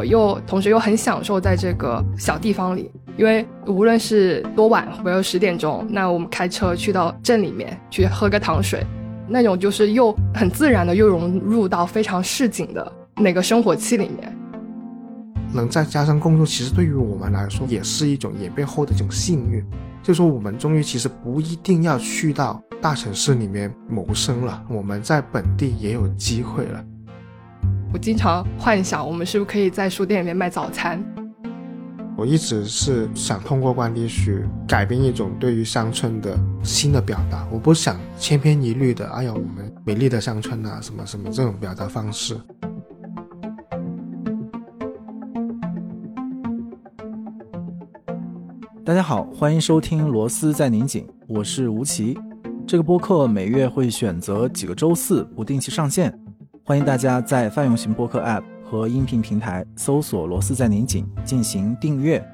[0.00, 8.82] 我又同时又很享受在这个小地方里，因为无论是多晚，比如十点钟，那我们开车去到镇里面去喝个糖水，
[9.28, 14.34] 那种就是又很自然的又融入到非常市井的那个生活气里面。
[15.52, 19.62] 能在家乡工作，其实对于我们来说也是一种演变后的一种幸运。
[20.02, 26.82] 就说我们终于其实不一定要去到大城市里面谋生了，我们在本地也有机会了。
[27.92, 31.04] 我经常幻想，我们是不是可以在书店里面卖早餐？
[32.16, 42.38] 我一直是想通过关帝去改变一种对于乡村的新的表达，我不想千篇一律的，哎呀，我们美丽的乡村啊，什么什么这种表达方式。
[48.84, 52.16] 大家好，欢迎收听《螺丝在拧紧》，我是吴奇。
[52.68, 56.16] 这个播客每月会选择几个周四不定期上线，
[56.70, 62.24] 欢迎大家在泛用型播客 App 和音频平台搜索“螺丝在拧紧”进行订阅，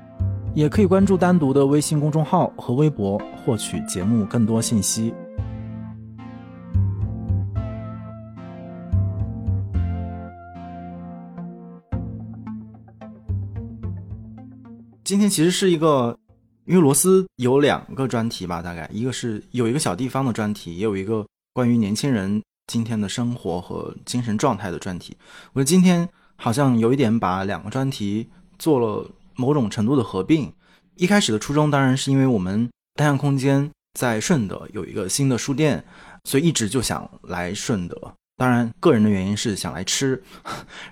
[0.55, 5.14] 也可以关注单独的微信公众号和微博获取节目更多信息。
[15.03, 16.14] 今天其实是一个。
[16.67, 25.17] 因为罗斯有两个专题吧，大概一个是有一个小地方的专题，也有一个关于年轻人今天的生活和精神状态的专题。
[25.53, 30.53] 我觉得今天好像有一点把两个专题做了某种程度的合并。
[30.97, 35.84] 一开始的初衷当然是因为我们单向空间在顺德有一个新的书店，
[36.25, 38.12] 所以一直就想来顺德。
[38.36, 40.23] 当然，个人的原因是想来吃，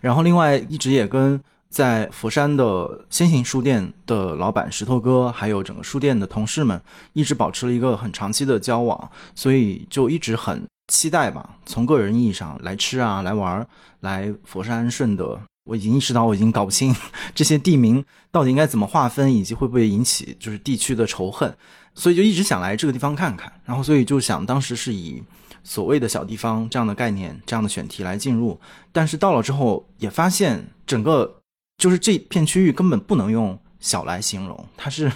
[0.01, 1.41] 然后另外一直也跟。
[1.71, 6.81] 在佛山的先行书店的老板石头哥，还有整个书店的同事们，
[7.15, 11.57] 一直保持了一个很长期的交往，所以就一直很期待吧。
[11.67, 13.67] 从个人意义上来吃啊，来玩，
[14.01, 16.95] 来佛山顺德，我已经意识到我已经搞不清
[17.35, 21.57] 这些地名到底应该怎么划分，以及会不会引起就是地区的仇恨，
[21.95, 23.53] 所以就一直想来这个地方看看。
[23.65, 25.23] 然后，所以就想当时是以
[25.63, 28.61] 所谓的小地方这样的概念、这样的选题来进入，
[28.93, 31.41] 但是到了之后也发现整个。
[31.77, 35.11] 就是这片区域根本不能用小来形容，它是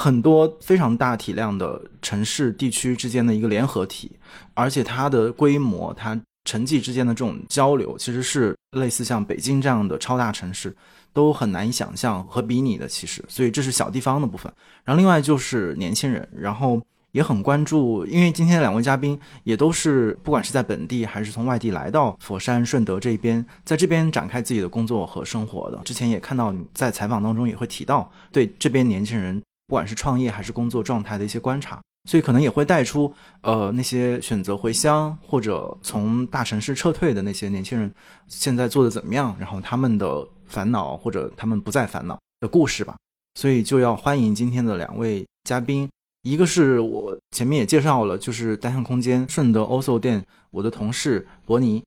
[0.00, 4.12] 很多非常大体量的城市地区之间的一个联合体，
[4.54, 10.72] 而且它的规模，它城际之间的这种交流，其实是类似像北京这样的超大城市
[11.12, 12.86] 都很难以想象和比拟的。
[12.86, 14.52] 其实，所以这是小地方的部分。
[14.84, 16.80] 然后另外就是年轻人，然后。
[17.12, 25.80] 也很关注，因为今天两位嘉宾也都是不管是在本地还是从外地来到佛山顺德这边，在这边展开自己的工作和生活的。
[25.86, 37.94] 之前也看到你在采访当中也会提到对这边年轻人不管是创业还是工作状态的一些观察，所以可能也会带出呃那些选择回乡或者从大城市撤退的那些年轻人
[38.26, 42.96] 现在做的怎么样，然后他们的烦恼或者他们不再烦恼的故事吧。
[43.34, 45.88] 所以就要欢迎今天的两位嘉宾。
[46.22, 51.84] 一个是我前面也介绍了，就是单向空间顺德 OSO 店，我的同事伯尼。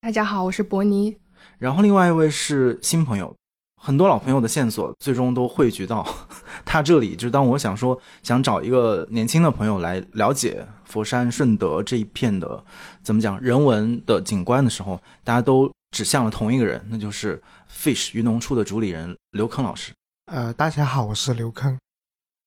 [0.00, 1.16] 大家好，我是伯尼。
[1.58, 3.34] 然后另外一位是新朋友，
[3.80, 6.06] 很多老朋友的线索最终都汇聚到
[6.64, 7.14] 他这里。
[7.14, 12.64] 就当我想说想找一个年轻的朋友来了解佛山顺德这一片的
[13.02, 19.92] 怎么讲人文的景观的时候，大家都指向了同一个人，那就是 Fish 鱼农处的主理人刘坑老师。
[20.32, 21.78] 呃，大家好，我是刘坑。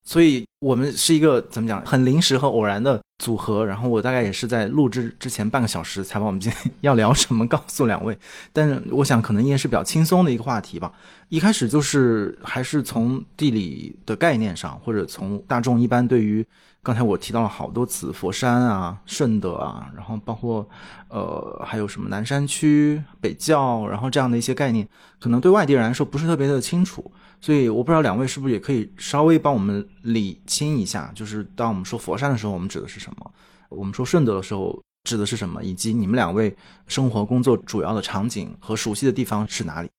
[0.10, 3.64] 所以我们是一个怎么讲，很临时和偶然的组合。
[3.64, 8.18] 然后我大概也是在录制之前半个小时才把我们今天要聊什么告诉两位。
[8.52, 10.92] 但是我想可能应该是比较轻松的一个话题吧。
[11.30, 16.44] 一开始就是还是从地理的概念上，或者从大众一般对于
[16.82, 20.68] 刚才我提到了好多次佛山啊、顺德啊，然后包括
[21.10, 24.88] 呃还有什么南山区、北窖，然后这样的一些概念，
[25.20, 27.12] 可能对外地人来说不是特别的清楚。
[27.42, 33.32] 所以我不知道两位是不是也可以稍微帮我们理清一下，就是当我们说佛山的时候，我们指的是什么？
[33.70, 35.64] 我们说顺德的时候指的是什么？
[35.64, 36.56] 以及你们两位
[36.88, 39.90] 生活工作主要的场景和熟悉的地方是哪里？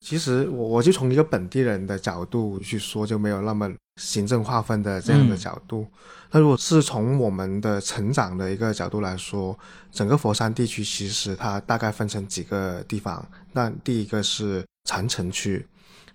[0.00, 5.86] 其实我我就从一个本地人的角度去说，就没有那么行政划分的这样的角度。
[6.30, 9.58] 那如果是从我们的成长的一个角度来说，
[9.90, 13.26] 整个佛山地区其实它大概分成几个地方。
[13.52, 15.66] 那第一个是禅城区。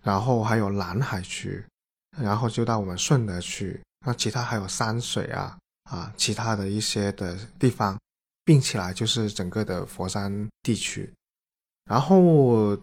[0.03, 1.61] 然后还有南海区，
[2.21, 5.57] 然后就到我们顺德区，那其他还有山水啊
[5.91, 7.99] 啊，其他的一些的地方
[8.45, 11.11] 并起来就是整个的佛山地区。
[11.89, 12.19] 然后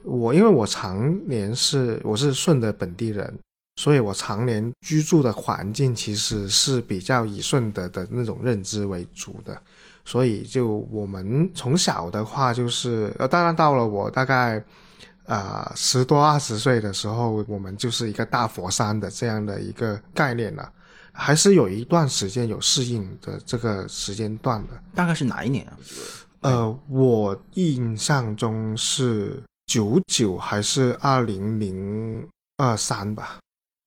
[0.04, 3.38] 我因为我常年是我是顺德本地人，
[3.76, 9.60] 所以我常年居住的环境其实是比较以顺德的那种认知为主的，
[10.04, 14.62] 所以就我们从小的话就是呃，当然到了我大概。
[15.26, 20.70] 啊十多二十岁的时候，我们就是一个大佛山的这样的一个概念了，
[21.12, 24.78] 还是有一段时间有适应的这个时间段的。
[24.94, 25.72] 大概是哪一年啊？
[26.42, 32.28] 呃，我印象中是九九还是二零零
[32.58, 33.38] 二三吧，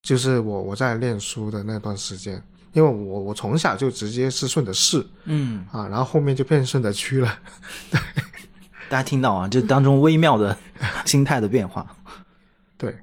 [0.07, 7.37] 就是我我在念书的那段时间，因为我我从小就直接是顺着市嗯，啊，然后后面就变顺着区了。
[7.91, 7.99] 对
[8.87, 10.57] 大家听到啊，这当中微妙的
[11.03, 11.85] 心态的变化。
[12.77, 12.97] 对，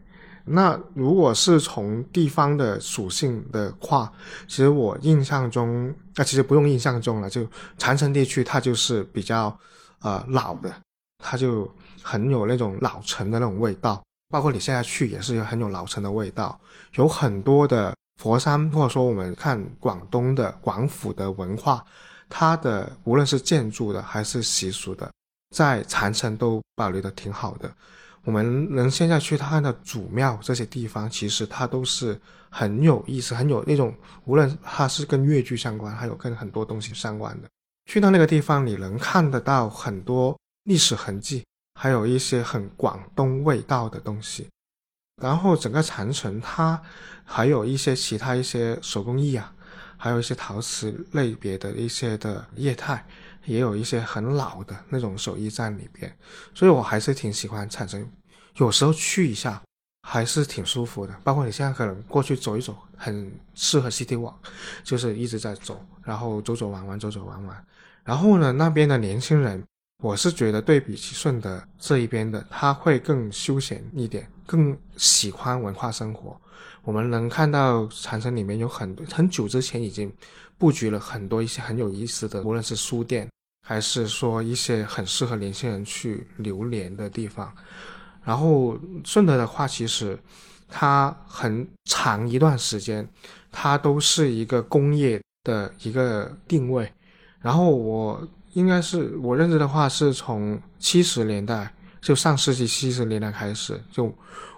[0.46, 4.10] 那如果是从地方的属性的话，
[4.48, 7.46] 其实我印象中，那、其实不用印象中了，就
[7.76, 9.54] 长城地区它就是比较
[10.00, 10.74] 呃老的，
[11.22, 11.70] 它就
[12.02, 14.02] 很有那种老城的那种味道，
[14.34, 16.58] 包括你现在去也是很有老城的味道，
[16.96, 21.84] 有很多的佛山或者说我们看广东的广府的文化，
[22.28, 25.08] 它的无论是建筑的还是习俗的，
[25.54, 27.72] 在长城都保留的挺好的。
[28.24, 32.20] 我们能现在去看的祖庙这些地方，其实它都是
[32.50, 33.94] 很有意思，很有那种，
[34.24, 37.48] 无论它是跟越剧相关，还有跟很多东西相关的。
[37.88, 44.48] 去到那个地方，你能看得到很多历史痕迹，还有一些很广东味道的东西。
[45.22, 46.80] 然后整个长城它
[47.24, 49.54] 还有一些其他一些手工艺啊，
[49.96, 53.06] 还有一些陶瓷类别的一些的业态，
[53.44, 56.12] 也有一些很老的那种手艺在里边，
[56.52, 58.04] 所以我还是挺喜欢长城。
[58.56, 59.62] 有时候去一下
[60.02, 64.34] 还是挺舒服的，包括你现在可能过去走一走，很适合 City Walk，
[64.82, 67.66] 就是一直在走，然后走走玩玩，走走玩玩。
[68.04, 69.64] 然后呢，那边的年轻人，
[70.04, 76.38] 我是觉得对比起顺德这一边的，他会更休闲一点，更喜欢文化生活。
[76.82, 80.12] 我们能看到长城里面有很多很久之前已经
[80.58, 83.26] 布局了很多一些很有意思的，无论是书店，
[83.66, 87.50] 还是说一些很适合年轻人去流连的地方。
[88.22, 90.18] 然后顺德的话，其实
[90.68, 93.08] 它很长一段时间，
[93.50, 96.92] 它都是一个工业的一个定位。
[97.40, 104.12] 然后我应该是我认知的话，是从七十年代就上世纪七十年代开始，就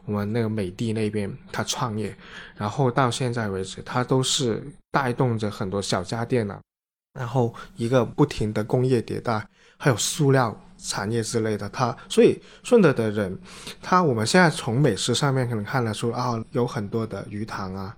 [0.04, 2.16] 我们那个美的那边他创业，
[2.56, 6.60] 然后到现在为止，它都是带动着很多小家电啊，
[7.18, 9.46] 然后一个不停的工业迭代，
[9.76, 13.36] 还有塑料产业之类的，它所以顺德的人，
[13.82, 17.96] 他我们现在从美食上面可能看得出啊，有很多的鱼塘啊。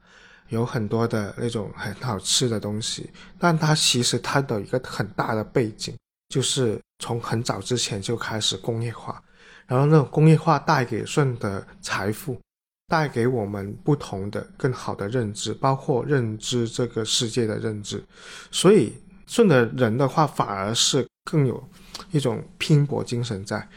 [0.49, 5.97] 有很多的那种很好吃的东西，但它其实它的一个很大的背景，
[6.29, 9.23] 就是从很早之前就开始工业化，
[9.67, 12.41] 然后那种工业化带给顺德财富，
[12.87, 18.03] 带给我们不同的更好的认知，包括认知这个世界的认知，
[18.51, 18.94] 所以
[19.27, 21.62] 顺德人的话反而是更有
[22.11, 23.69] 一种拼搏精神在，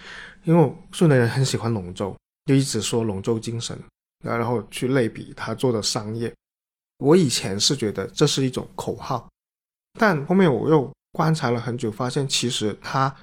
[0.46, 2.16] 因为顺德人很喜欢龙舟，
[2.46, 3.78] 就一直说龙舟精神，
[4.24, 6.34] 然后去类比他做的商业。
[7.02, 9.28] 我以前是觉得这是一种口号，
[10.00, 13.14] 但后面我又观察了很久，发现其实它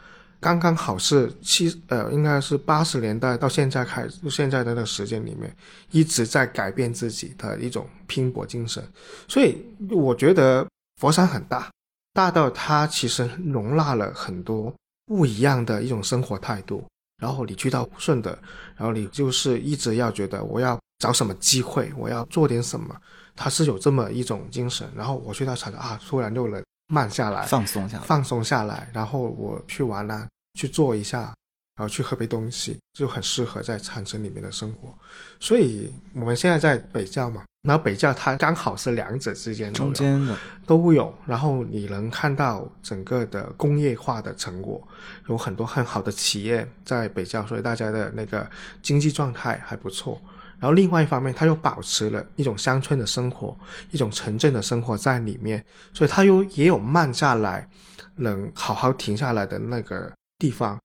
[0.40, 5.56] 刚刚好是七呃，应该是八十年代到现在开现在的那个时间里面，
[5.92, 8.84] 一直在改变自己的一种拼搏精神。
[9.28, 10.66] 所以我觉得
[10.96, 11.70] 佛山很大，
[12.12, 14.74] 大到它其实容纳了很多
[15.06, 16.84] 不一样的一种生活态度。
[17.22, 18.36] 然后你去到顺德，
[18.76, 22.94] 然后你就是一直要觉得我要找什么机会，我要做点什么。
[23.34, 30.26] 他是有这么一种精神，然后我去到长城啊，突然就能慢下来，放松下来，放松下来，然后我去玩啦，
[30.58, 31.32] 去做一下，
[31.76, 34.92] 然后去喝杯东西，就很适合在长城里面的生活。
[35.38, 40.36] 所以我们现在在北窖嘛，然后北窖它刚好是两者之间中间的
[40.66, 44.82] 都有，然后你能看到整个的工业化的成果，
[45.28, 48.50] 有很多很好的企业在北窖，所以大家的那个
[48.82, 50.20] 经济状态还不错。
[50.58, 53.56] 然后另外一方面，他又保持了一种乡村的生活，
[53.90, 57.68] 一种城镇的生活在里面，所以他又也有慢下来，
[58.16, 60.78] 能好好停下来的那个地方。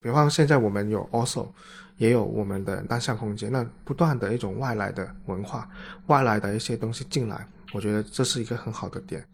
[0.00, 1.48] 比方现在我们有 also，
[1.96, 5.68] 也有我们的单向空间，那不断的一种外来的文化，
[6.06, 9.26] 外来的一些东西进来，我觉得这是一个很好的点。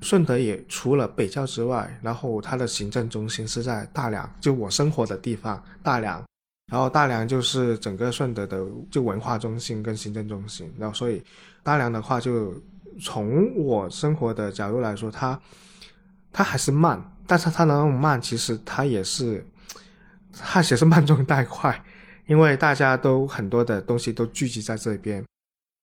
[0.00, 6.22] 顺德也除了北郊之外，然后它的行政中心是在大良，就我生活的地方大良。
[6.68, 11.22] 然后大良就是整个顺德的就文化中心跟行政中心，然后所以
[11.62, 12.54] 大良的话就
[13.00, 15.40] 从我生活的角度来说，它
[16.30, 19.44] 它还是慢，但是它那种慢其实它也是
[20.32, 21.82] 它也是慢中带快，
[22.26, 25.24] 因为大家都很多的东西都聚集在这边。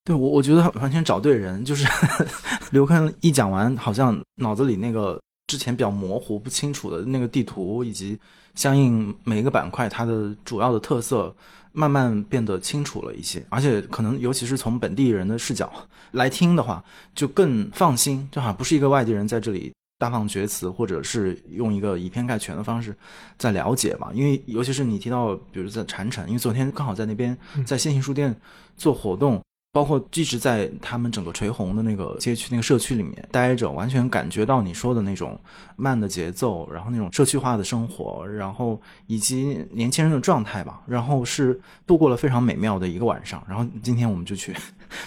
[0.04, 1.88] 对我我觉得完全找对人，就是
[2.70, 8.20] 刘坑一讲完，好像脑子里那个之前比较模糊不清楚的那个地图，以及
[8.56, 11.36] 相应每一个板块它的主要的特色，
[11.72, 13.46] 慢慢变得清楚了一些。
[13.50, 15.72] 而且可能尤其是从本地人的视角
[16.12, 16.84] 来听的话，
[17.14, 22.96] 就更放心，就好像不是一个外地人在这里大放厥词，或者是用一个以偏概全的方式
[23.38, 24.10] 在了解嘛。
[24.14, 28.36] 因为尤其是你提到，比如在禅城，因为昨天刚好在那边在先行书店
[28.78, 29.42] 做活动。
[29.76, 35.38] 包括一直在他们整个垂虹的那个街区、那个社区里面待着，完全感觉到你说的那种
[35.76, 40.82] 慢的节奏，然后那种社区化的生活，然后以及年轻人的状态吧。
[40.88, 43.44] 然后是度过了非常美妙的一个晚上。
[43.50, 44.56] 然后今天我们就去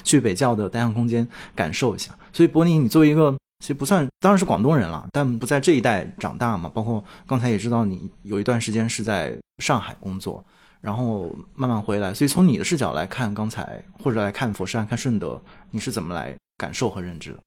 [0.05, 2.15] 去北教的单向空间感受一下。
[2.31, 6.71] 所以伯尼，你作为一个其实不算，当然是广东人了，但不在这一代长大嘛。
[6.75, 10.45] 包括刚才也知道你有一段时间是在上海工作。
[10.81, 17.39] 然后慢慢回来，所以从你的视角来看，刚才或者来看佛山、看顺德，你是怎么来感受和认知的？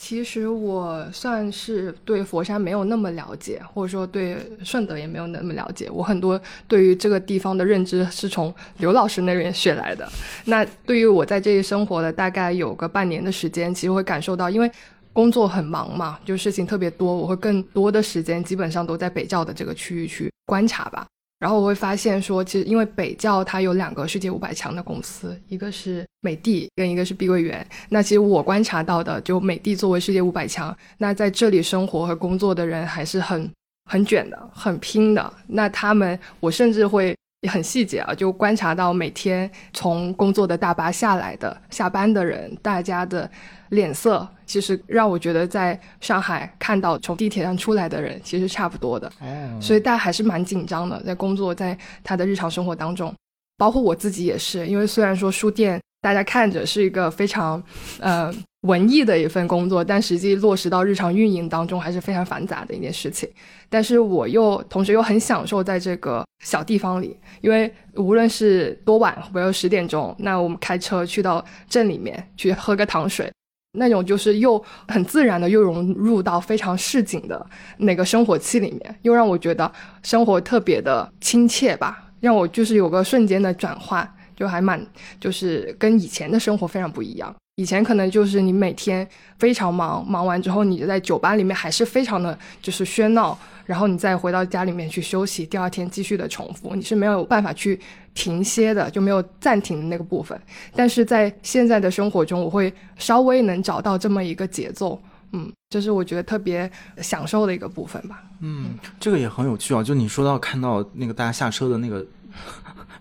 [0.00, 5.90] 其实我算是对佛山没有那么了解，或者说对顺德也没有那么了解。
[5.90, 10.08] 我很多对于这个地方的认知是从刘老师那边学来的。
[10.44, 14.70] 那对于我在这里生活的大概有个半年的时间，其实会感受到，因为
[15.12, 21.04] 工作很忙嘛，就事情特别多，我会更多的时间基本上都在北教的这个区域去观察吧。
[21.38, 27.64] 然后我会发现说，其实因为北教它有两个世界五百强的公司，一个是美的，跟一个是碧桂园。
[27.88, 33.48] 那其实我观察到的，就美的作为世界五百强，那在这里生活和工作的人还是很
[33.88, 35.32] 很卷的，很拼的。
[35.46, 37.16] 那他们，我甚至会
[37.46, 43.30] 很细节啊，就观察到每天从工作的大巴下来的下班的人，大家的。
[43.70, 49.12] 脸色其实让我觉得，在上海看到从地铁上出来的人，其实差不多的，
[49.60, 53.14] 所以大家还是蛮紧张的，在工作，在他的日常生活当中，
[53.58, 57.62] 包括我自己也是，因为虽然说书店大家看着是一个非常，
[58.00, 63.28] 呃，文艺的一份工作，但实际落实到日常运营当中还是非常繁杂的一件事情。
[63.68, 73.30] 但是我又同时又很享受在这个小地方里，因为无论是多晚，比如十点钟，那我们开车去到镇里面去喝个糖水。
[73.72, 77.46] 那种就是又很自然的又融入到非常市井的
[77.76, 79.70] 那个生活气里面，又让我觉得
[80.02, 84.84] 生活特别的亲切吧，让我就是有个瞬间的转换，就还蛮
[85.20, 87.32] 就是跟以前的生活非常不一样。
[87.58, 93.36] 以前可能就是你每天非常忙，忙完之后你就在酒吧里面还是非常的就是喧闹。
[93.66, 97.78] 然后你再回到家里面去休息，第二天继续的重复，你是没有办法去
[98.14, 100.40] 停歇的，就没有暂停的那个部分。
[100.72, 104.98] 但是在现在的生活中，我会稍微能找到这么一个节奏，
[105.32, 108.22] 嗯，这是我觉得特别享受的一个部分吧。
[108.40, 112.06] 嗯，这个也很有趣啊，就你说到看到那个大家下车的那个。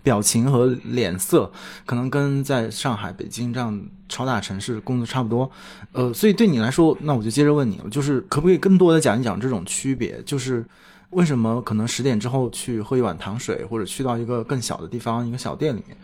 [0.08, 1.52] 表情和脸色
[1.86, 5.52] 可能跟在上海、北京这样超大城市工作差不多，
[5.92, 10.24] 呃，所以对你来说，那我就接着问你了，就是可不可以更多的讲一讲这种区别？
[10.24, 10.66] 就是
[11.10, 15.98] 为什么可能十点之后去喝一碗糖水，或者去到一个更小的地方、一个小店里面，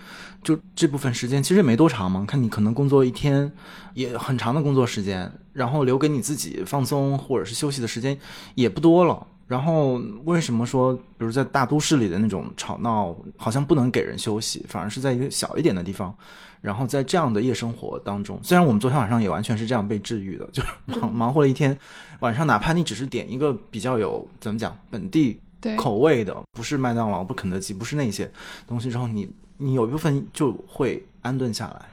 [0.44, 2.26] 就这部分时间其实也没多长嘛。
[2.28, 3.50] 看你可能工作一天
[3.94, 8.20] 也很长的工作时间，然后留给你自己放松或者是休息的时间
[8.56, 9.26] 也不多了。
[9.46, 16.16] 然后为什么说，比如在大都市里的那种吵闹，好像不能给人休息，反而是在一个小一点的地方，
[16.62, 21.78] 然后在这样的夜生活当中，虽然我们昨天晚上也完全是这样被治愈的， 就是忙忙活了一天，
[22.22, 25.40] 晚上哪怕你只是点一个比较有怎么讲本地
[25.78, 28.32] 口味的，不是麦当劳，不肯德基，不是那些
[28.66, 31.86] 东西之后，你你有一部分就会安顿下来。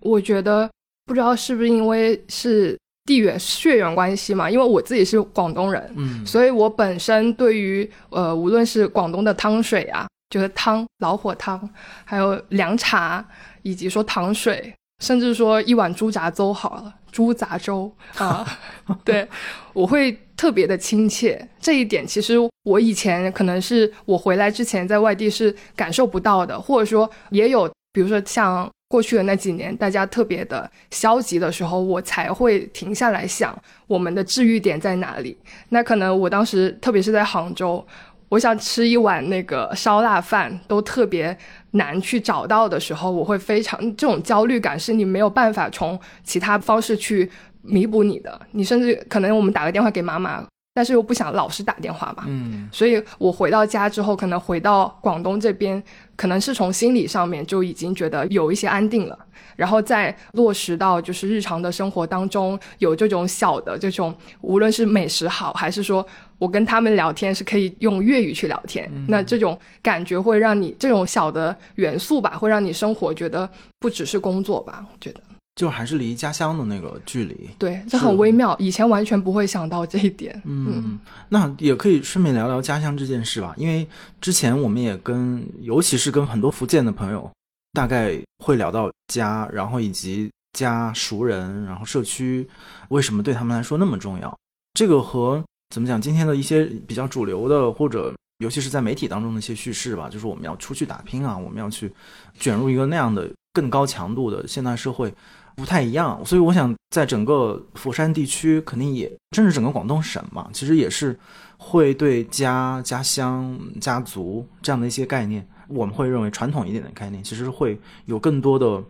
[0.00, 0.70] 我觉得
[1.06, 2.78] 不知道是不是因为是。
[3.10, 11.68] 地缘血缘关系嘛，因为我自己是广东人，嗯，所以我本身对于呃，无论是广东的汤水啊，就是汤老火汤，
[12.04, 13.26] 还有凉茶，
[13.62, 18.46] 以及说糖水，甚至说一碗猪杂粥好了，猪杂粥啊，
[19.04, 19.26] 对，
[19.72, 21.48] 我会特别的亲切。
[21.60, 28.70] 这一点其实我以前可能是我回来之前在外地是感受不到的，或者说也有，比如说像。
[28.90, 33.56] 过去的那几年，大家特别的消极的时候，我才会停下来想
[33.86, 35.38] 我们的治愈点在哪里。
[35.68, 37.86] 那可能我当时，特别是在杭州，
[38.30, 41.38] 我想吃一碗那个烧腊饭都特别
[41.70, 47.30] 难去找到的时候，我会非常这种焦虑感，是你没有办法从其他方式去
[47.62, 48.40] 弥补你的。
[48.50, 50.44] 你甚至可能我们打个电话给妈妈。
[50.72, 55.82] 但是又不想老是打电话嘛，嗯，所以我回到家之后，可能回到广东这边，
[56.16, 59.18] 可能是从心理上面就已经觉得有一些安定了，
[59.56, 66.06] 然后再落实到就是日常的生活当中，有这种小的这种，无论是美食好，还是说
[66.38, 73.50] 我跟他们聊天是可以用粤语去聊天，那这种感觉会让你这种小的元素吧，会让你生活觉得
[73.80, 75.20] 不只是工作吧，我觉得。
[75.56, 77.50] 就还是离家乡的那个距离。
[77.58, 80.40] 对，这很微妙，以前完全不会想到这一点。
[80.44, 83.86] 嗯，那也可以顺便聊聊家乡这件事吧，因为
[84.20, 87.30] 之前我们也跟，尤其是跟很多福建的朋友，
[87.72, 92.48] 大概会聊到家，然后以及家、熟人，然后社区
[92.88, 94.34] 为什么对他们来说那么重要。
[94.74, 101.92] 这个和怎么讲，今天的一些比较主流的，或者尤其是在媒体当中的一些叙事吧，就是我们要出去打拼啊，我们要去
[102.38, 105.12] 卷入一个那样的更高强度的现代社会。
[105.60, 111.14] 不太一样，所以我想，在整个佛山地区，肯定也，甚至整个广东省嘛，其实也是
[111.58, 118.82] 会对家、家乡、家族这样的一些概念，我们会认为传统一点的概念，其实会有更多的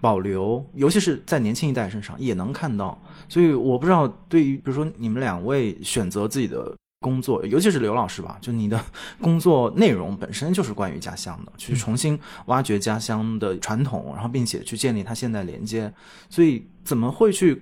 [0.00, 3.00] 保留，尤其是在年轻一代身上也能看到。
[3.28, 6.74] 所以我不知道，对于比如说你们两位选择自己的。
[7.00, 8.82] 工作，尤其是刘老师吧，就你的
[9.20, 15.92] 工作内容本身就是关于家乡的，去重新挖掘家乡的传统，然后并且去建立它现在连接。
[16.28, 17.58] 所以怎么会去，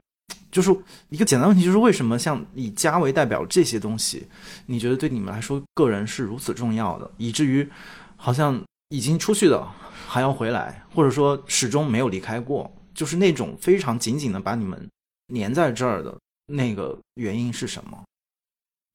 [0.51, 0.77] 就是
[1.09, 4.27] 一个简单问题，就是为什么像以家为代表这些东西，
[4.67, 7.69] 你觉得对你们来说个人是如此重要的，以至于
[8.17, 9.65] 好像已经出去的
[10.09, 14.89] 还要回来，或者说始终没有离开过，就是那种非常紧紧的把你们
[15.33, 18.03] 粘在这儿的那个原因是什么？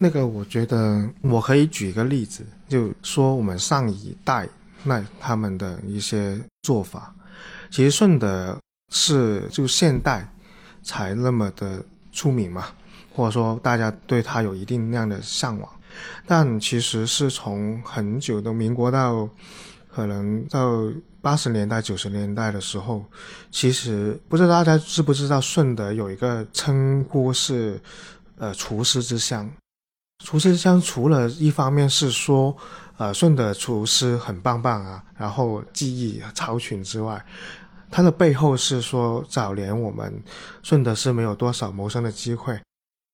[0.03, 4.45] 那个，我觉得我可以举一个例子，就说我们上一代
[4.83, 7.15] 那他们的一些做法，
[7.71, 8.59] 其实顺德
[8.91, 10.29] 是就现代
[10.83, 11.81] 才那么的
[12.11, 12.65] 出名嘛，
[13.15, 15.69] 或者说大家对他有一定量的向往，
[16.27, 19.29] 但其实是从很久的民国到
[19.89, 20.83] 可能到
[21.21, 23.05] 八十年代、九十年代的时候，
[23.51, 27.79] 其实不知道大家知不知道顺德有一个称呼是
[28.37, 29.49] 呃厨师之乡。
[30.23, 32.55] 厨师乡除了一方面是说，
[32.97, 37.23] 呃，顺德厨师很棒棒啊，然后技艺超群之外，
[37.91, 40.23] 它的背后是说，早年我们
[40.63, 42.57] 顺德是没有多少谋生的机会。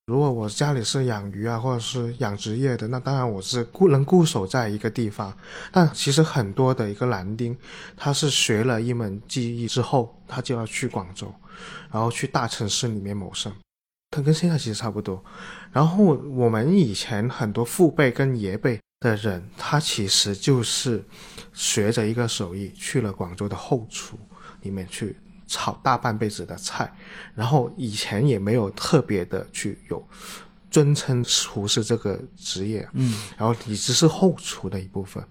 [0.06, 5.32] 如果我家里是养鱼啊，或者是养殖业的，那当然我是固能固守在一个地方。
[5.72, 7.58] 但其实很多的一个男丁，
[7.98, 11.34] 他是学了一门技艺之后，他就要去广州，
[11.92, 13.52] 然后去大城市里面谋生。
[14.12, 15.24] 它跟现在其实差不多。
[15.72, 21.04] 然后我们以前很多父辈跟爷辈的人，他其实就是
[21.54, 24.18] 学着一个手艺去了广州的后厨
[24.62, 25.16] 里面去
[25.48, 26.92] 炒大半辈子的菜，
[27.36, 30.04] 然后以前也没有特别的去有
[30.72, 35.24] 尊称厨师这个职业，嗯，然后你只是后厨的一部分，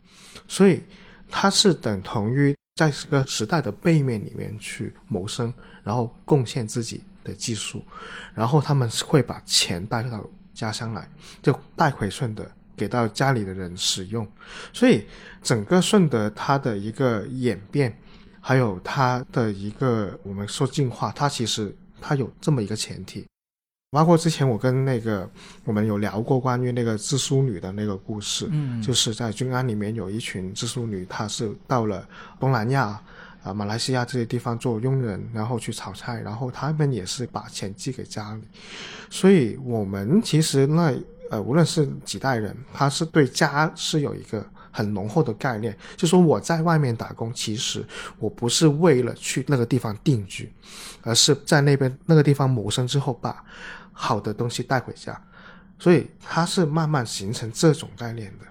[0.47, 0.83] 所以
[1.29, 7.03] 他是等同于在这个时代的背面里面去谋生，然后贡献自己。
[7.25, 7.85] 的技术，
[8.35, 11.09] 然后他们会把钱带到家乡来，
[11.43, 14.27] 就带回顺德给到家里的人使用。
[14.73, 15.07] 所以
[15.43, 17.97] 整个顺德它的一个演变，
[18.41, 23.27] 还有它的一个我们说进化，它其实它有这么一个前提。
[23.91, 25.31] 包括之前我跟那个
[25.65, 32.07] 我们有聊过关于那个织苏女的那个故事，嗯，就是在均安里面有一群织苏女，她是到了
[32.39, 33.01] 东南亚。
[33.49, 38.43] 啊，马来西亚这些地方做佣人，然后去炒菜，然后他们也是把钱寄给家里，
[39.09, 40.93] 所以我们其实那
[41.31, 47.83] 呃，无论是几代人，他是对家是有一个很浓厚的概念，就说我在外面打工，其实
[48.19, 50.53] 我不是为了去那个地方定居，
[51.03, 53.43] 而是在那边那个地方谋生之后，把
[53.93, 55.19] 好的东西带回家，
[55.79, 58.45] 所以它是慢慢形成这种概念的。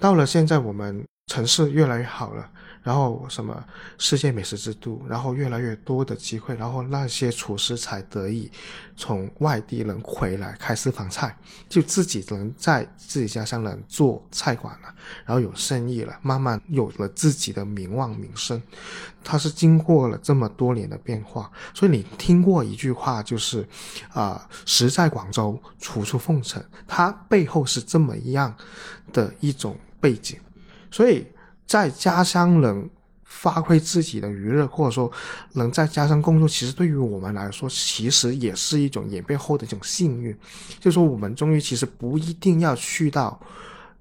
[0.00, 2.50] 到了现在，我们城市越来越好了。
[2.82, 3.64] 然后什么
[3.96, 8.50] 世界美食之都，然后越来越多的机会，然后那些厨师才得以
[8.96, 11.36] 从外地能回来开私房菜，
[11.68, 18.60] 就自己能在自己家乡能做菜馆了，然后有生意了，慢慢有了自己的名望名声。
[19.22, 23.64] 它是经过了这么多年的变化，所以你听过一句话就是，
[24.12, 28.52] 啊，食在广州，厨出凤城，它背后是这么一样
[29.12, 30.36] 的一种背景，
[30.90, 31.24] 所以。
[31.72, 32.86] 在家乡能
[33.24, 35.10] 发挥自己的娱乐，或者说
[35.54, 40.36] 能在家乡工作，其实对于我们来说，其实也是一种演变后的一种幸运。
[40.78, 43.40] 就说我们终于其实不一定要去到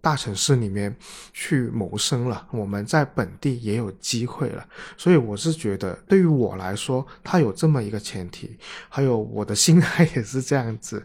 [0.02, 0.94] 大城市里面
[1.32, 4.68] 去谋生了，我们在本地也有机会了。
[4.98, 8.58] 所以我是觉得，对于我来说，它有这么一个前提，
[8.90, 11.02] 还有我的心态也是这样子。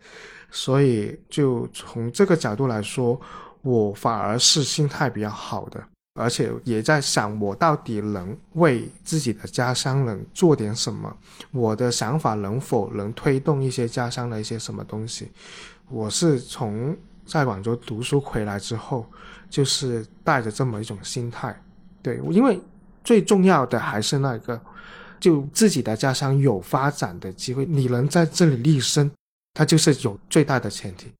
[0.50, 3.20] 所以就从这个角度来说，
[3.62, 5.80] 我反而是心态比较好的。
[6.16, 11.16] 而且也在想，我到底能为自己的家乡能做点什么？
[11.52, 15.30] 我的想法能否能推动一些家乡的一些什么东西？
[15.88, 19.06] 我是从在广州读书回来之后，
[19.50, 21.54] 就是带着这么一种心态。
[22.02, 22.60] 对，因为
[23.04, 24.60] 最重要的还是那个，
[25.20, 29.10] 就自己的家乡有发展的机会，你能在这里立身，
[29.54, 31.12] 它就是有最大的前提。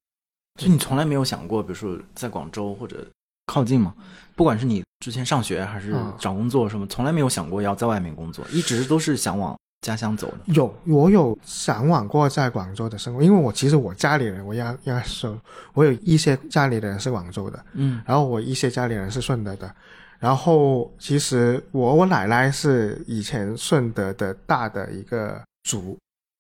[0.61, 3.07] 就你从来没有想过，比如说在广州或者
[3.47, 3.95] 靠近嘛，
[4.35, 10.53] 不管是你之前上学还是找工作什么，从来没有想过要在外面工作，一直都是想往家乡走的。
[10.53, 15.41] 有，我有向往过在广州的生活，因为我其实我家里人，我要要说，
[15.75, 19.73] 我有一些家里的人是广州的，嗯，然后我一些家里人是顺德的，
[20.19, 25.97] 然后其实我我奶奶是以前顺德的大的一个族，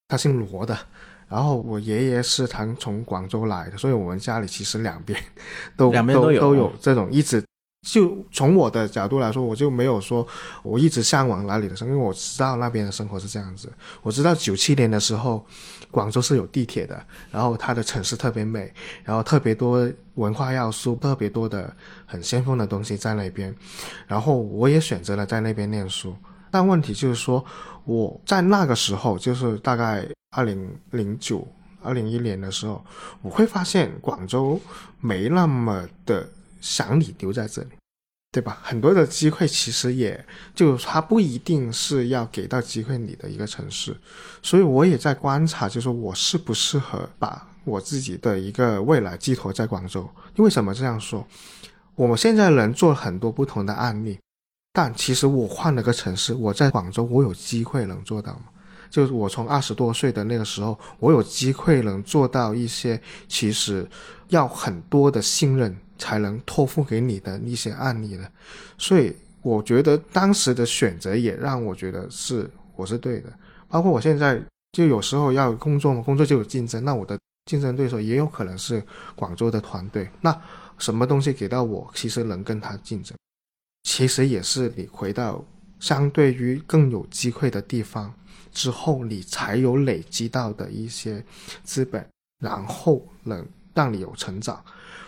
[0.08, 0.76] 她姓罗的。
[1.28, 5.20] 然后我爷爷是他从广州来的，所以我们家里其实两边
[5.76, 7.42] 都 两边都有都有这种一直
[7.86, 10.26] 就从我的角度来说，我就没有说
[10.64, 13.72] 我一直向往哪里的生活，因为我知道那边的生活是这样子。
[14.02, 15.46] 我知道九七年的时候，
[15.90, 18.72] 广州是有地铁的，然后它的城市特别美，
[19.04, 21.72] 然后特别多文化要素，特别多的
[22.04, 23.54] 很先锋的东西在那边，
[24.08, 26.12] 然后我也选择了在那边念书。
[26.50, 27.44] 但问题就是说，
[27.84, 30.04] 我在那个时候，就是大概
[30.36, 31.48] 二零零九、
[31.82, 32.84] 二零一年的时候，
[33.22, 34.60] 我会发现广州
[35.00, 36.28] 没那么的
[36.60, 37.68] 想你留在这里，
[38.30, 38.58] 对吧？
[38.62, 40.22] 很多的机会其实也
[40.54, 43.96] 就它不一定是要给到机会你的一个城市，
[44.42, 50.06] 所以我也在观察，就是我适不适合把我自己的一个未来寄托在广州。
[50.36, 51.26] 为什么这样说？
[51.94, 54.18] 我们现在能做很多不同的案例。
[54.72, 58.42] 但其实我换了个城市，我在广州，我有机会能做到吗？
[58.90, 63.86] 就是我从二十多岁的那个时候，我有机会能做到一些其实
[64.28, 68.30] 要很多的信任才能托付给你的一些案例的。
[68.78, 73.32] 所以我觉得当时的选择也让我觉得是我是对的。
[73.68, 74.40] 包括我现在
[74.72, 78.82] 就有时候要工作嘛，工作就有竞争，那我的竞争对手也有可能是
[79.14, 80.08] 广州的团队。
[80.20, 80.36] 那
[80.78, 83.16] 什么东西给到我，其实能跟他竞争？
[83.84, 85.44] 其实也是你回到
[85.78, 88.12] 相对于更有机会的地方
[88.56, 91.22] 之后，你才有累积到的一些
[91.62, 92.02] 资本，
[92.42, 94.64] 然后能让你有成长。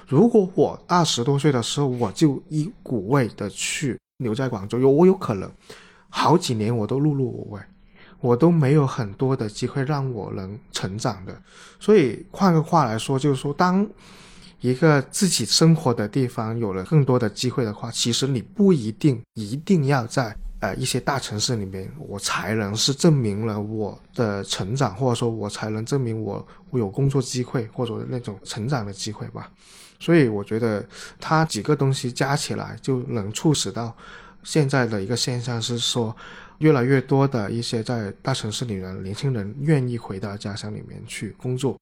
[0.06, 5.50] 如果我二十多岁的时候我就一股味的去留在广州，有我有可能
[6.11, 7.61] 好几年我都碌碌无为，
[8.20, 11.34] 我都没有很多的机会让我能成长的。
[11.80, 13.88] 所以换个话来说，就是说当。
[14.61, 29.51] 一个自己生活的地方有了更多的机会的话，其实你不一定一定要在呃一些大城市里面，我才能是证明了我的成长，或者说我才能证明我我有工作机会或者那种成长的机会吧。
[30.01, 30.87] 所以我觉得
[31.18, 33.92] 它几个东西加起来就能促使到
[34.44, 36.16] 现在的一个现象是说，
[36.59, 41.77] 越来越多的一些在大城市里的年轻人愿意回到家乡里面去工作。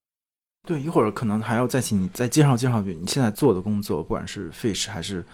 [0.66, 5.24] 对，一会儿可能还要再请你再介绍介绍你现在做的工作，不管是 Fish 还是，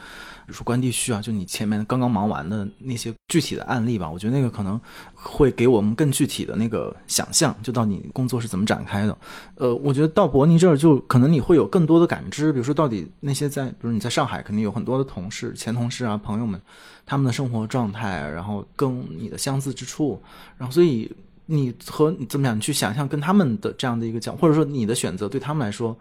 [0.52, 4.10] 如说关地区啊，就你前面刚刚忙完的那些具体的案例吧。
[4.10, 4.80] 我觉得那个可能
[5.14, 9.16] 会给我们更具体的那个想象，就到你工作是怎么展开的。
[9.56, 16.60] 呃，我觉得到伯尼这儿就可能你会有更多的感知，比如说到底那些在，比如你在上海肯定有很多的同事、前同事啊、朋友们，
[17.06, 20.22] 他们的生活状态，然后跟你的相似之处，
[20.58, 21.10] 然后所以。
[21.46, 22.56] 你和你怎么样？
[22.56, 25.94] 你去想象跟他们的这样的一个讲，或者说你的选择对他们来说，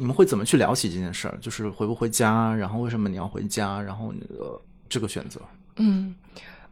[0.00, 1.36] 你们会怎么去聊起这件事儿？
[1.42, 4.58] 就是回不回家，然后为什么你要回家，然后呃
[4.88, 5.38] 这个选择。
[5.76, 6.14] 嗯，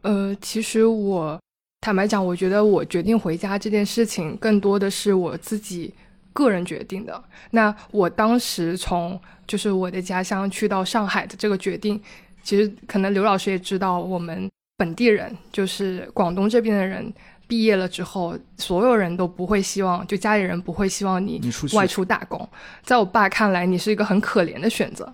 [0.01, 1.39] 呃，其实我
[1.81, 5.93] 坦白讲，我觉得我决定回家这件事情，更多的是我自己
[6.33, 7.23] 个人决定的。
[7.51, 12.01] 那我当时从就是我的家乡去到上海的这个决定，
[12.41, 17.13] 其实可能刘老师也知道，我们本地人就是广东这边的人。
[17.49, 21.41] 毕业了之后，所有人都不会希望，就家里人不会希望你
[21.73, 22.47] 外出打工。
[22.83, 25.11] 在我爸看来，你是一个很可怜的选择，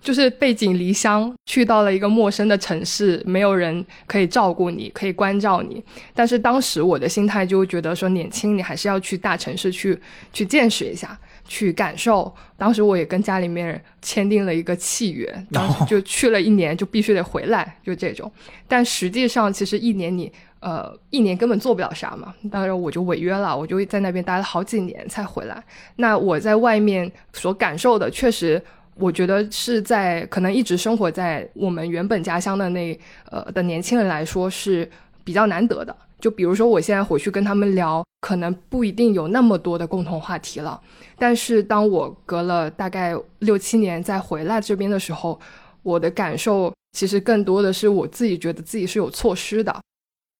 [0.00, 5.80] 就是背井离乡去到了一个陌生的城市，没有人可以照顾你，可以关照你。
[6.12, 9.96] 但是当时我的心态就觉得说，年轻你还是要去大城市去
[10.32, 12.34] 去见识一下，去感受。
[12.56, 18.28] 当时我也跟家里面签订了一个契约，当时就去了一年，就必须得回来，就这种。
[18.66, 20.32] 但实际上，其实一年你。
[20.60, 25.62] 呃，一年根本做不了啥嘛，当然我就违约了，我就在那边待了好几年才回来。
[25.96, 28.60] 那我在外面所感受的，确实，
[28.96, 32.98] 我觉得是在可能一直生活在我们原本家乡的那
[33.30, 34.90] 呃的年轻人来说是
[35.22, 35.96] 比较难得的。
[36.18, 40.80] 就比如说我现在回去跟他们聊，可能不一定有那么多的共同话题了。
[41.16, 45.38] 但是当我隔了大概六七年再回来这边的时候，
[45.84, 49.72] 我的感受其实更多的是我自己觉得自己是有错失的。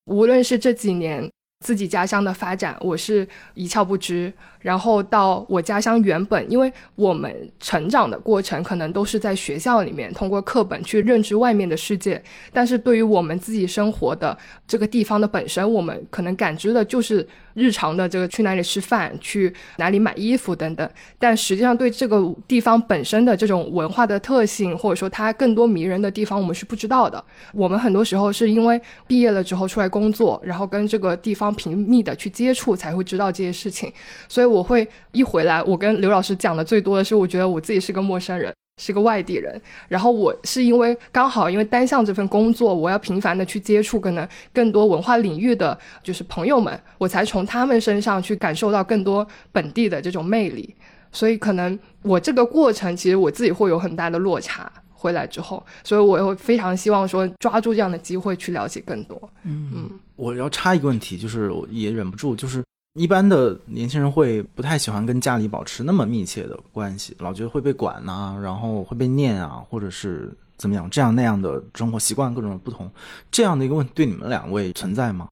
[0.08, 1.30] 无论是这几年
[1.64, 27.22] 自己家乡的发展，我是一窍不知，然后到我家乡原本，因为我们成长的过程可能都是在学校里面通过课本去认知外面的世界，但是对于我们自己生活的这个地方的本身，我们可能感知的就是日常的这个去哪里吃饭、去哪里买衣服等等，但实际上对这个地方本身的这种文化的特性，或者说它更多迷人的地方，我们是不知道的。
[27.52, 33.92] 我们很多时候是因为毕业了之后出来工作，然后跟这个地方频密的去接触，才会知道这些事情，
[34.28, 39.60] 所以我我会一回来，我跟刘老师讲的最多的是，我觉得我自己是个陌生人，是个外地人。
[39.86, 50.74] 然后我是因为刚好因为单向这份工作，我要频繁的去接触可能更多文化领域的就是朋友们，我才从他们身上去感受到更多本地的这种魅力。
[51.12, 54.70] 所以可能我这个过程，其实我自己会有很大的落差。
[55.00, 59.30] 回来之后，所以我会非常希望说抓住这样的机会去了解更多。
[59.44, 62.64] 嗯嗯，我要插一个问题，就是我也忍不住，就是
[62.98, 72.90] 一般的年轻人会不太喜欢跟家里保持那么密切的关系，老觉得会被管呐，然后会被念啊，或者是怎么样，这样那样的生活习惯各种不同，
[73.30, 75.28] 这样的一个问题对你们两位存在吗？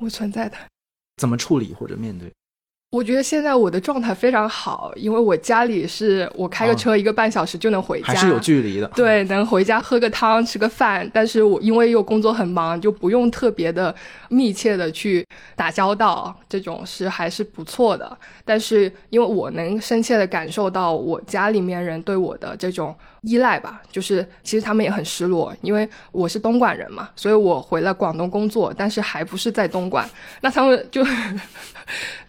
[0.00, 0.56] 我存在的，
[1.16, 2.32] 怎么处理或者面对？
[2.92, 8.86] 我觉得现在我的状态非常好，因为我家里是我开个车一个半小时就能回家，还是有距离的。
[8.94, 13.94] 对，能回家喝个汤吃个饭，但是我因为又工作很忙，就不用特别的
[14.28, 15.26] 密切的去
[15.56, 18.14] 打交道，这种是还是不错的。
[18.44, 30.08] 但是因为我能深切的感受到我家里面人对我的这种依赖吧，就是其实他们也很失落，因为我是东莞人嘛，所以我回了广东工作，但是还不是在东莞，
[30.40, 31.04] 那他们就。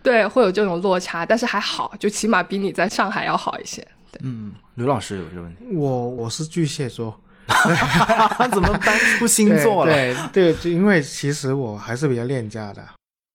[0.02, 3.82] 对，会有这种落差，但是还好，就起码比你在上海要好一些。
[4.12, 7.18] 对，嗯，刘老师有这个问题，我我是巨蟹座，
[8.52, 9.94] 怎么搬出星座了？
[9.94, 12.84] 对对，就因为其实我还是比较恋家的，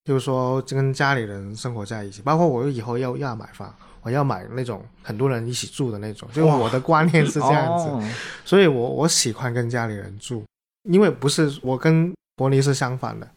[0.03, 10.43] 就是说跟家里人生活在一起，包括我以后要要买房，我要买那种很多人一起住的那种，就我的观念是这样子，所以我我喜欢跟家里人住，
[10.89, 13.29] 因为不是我跟伯尼是相反的，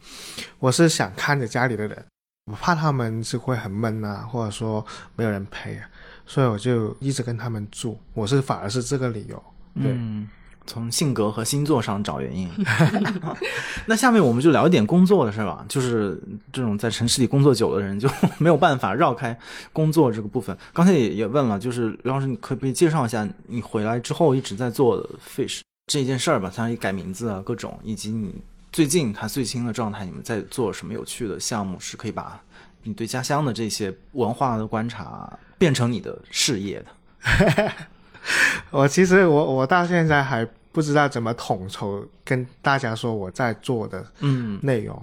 [0.59, 2.05] 我是想看着家里的人。
[2.51, 5.89] 我怕他们是会很闷啊，或者说没有人陪啊，
[6.27, 7.97] 所以我就一直跟他们住。
[8.15, 9.41] 我是反而是这个理由。
[9.75, 10.29] 嗯，
[10.67, 12.51] 从性格和星座上找原因。
[13.87, 15.65] 那下面我们就聊一点工作的事吧。
[15.69, 16.21] 就是
[16.53, 19.37] 这种在城市里工作久的人就没有办法绕开
[19.73, 20.57] 工作这个部分。
[20.73, 25.03] 刚才也也问了，就是刘老师，你可不可以介绍一下你回来之后一直在做
[25.37, 26.49] Fish 这件事儿吧？
[26.51, 28.35] 相当于改名字啊，各种，以及你。
[28.71, 31.79] 最近他最新的状态，你们在做什么有趣的项目？
[31.79, 32.41] 是可以把
[32.83, 37.73] 你对家乡的这些文化的观察变成你的事业的。
[38.71, 45.03] 我其实我我到现在还不知道怎么统筹跟大家说我在做的嗯内容，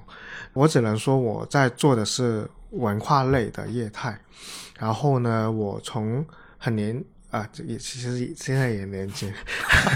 [0.53, 4.19] 我只能说我在做的是文化类的业态。
[4.77, 6.25] 然后呢，我从
[6.57, 7.03] 很年。
[7.29, 9.31] 啊，这也其实现在也年轻，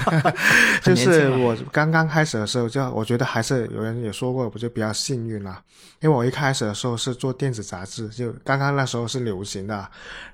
[0.84, 5.60] 就是我刚刚开始的时候，就我觉得还是有人也说过，我就比较幸运啦。
[6.00, 9.74] 因为我一开始的时候是做电子杂志，就刚刚那时候是流行的，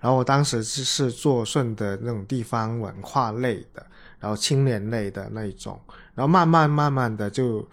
[0.01, 3.85] 然后我当时是做顺的那种地方文化类的，
[4.19, 5.79] 然后青年类的那一种，
[6.15, 7.65] 然后慢慢慢慢的就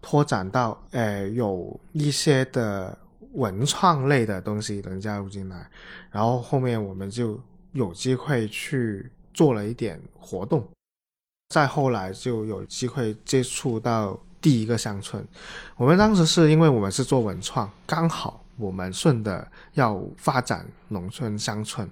[0.00, 2.98] 拓展到，呃，有一些的
[3.34, 5.70] 文创类的东西能加入进来，
[6.10, 7.40] 然后后面我们就。
[7.72, 10.66] 有机会去做了一点活动，
[11.48, 15.26] 再后来就有机会接触到第一个乡村。
[15.76, 21.88] 我们当时是因为我们是做文创，刚好我们顺的要发展农村乡村，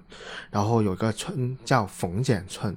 [0.49, 2.75] 然后有个村叫冯简村，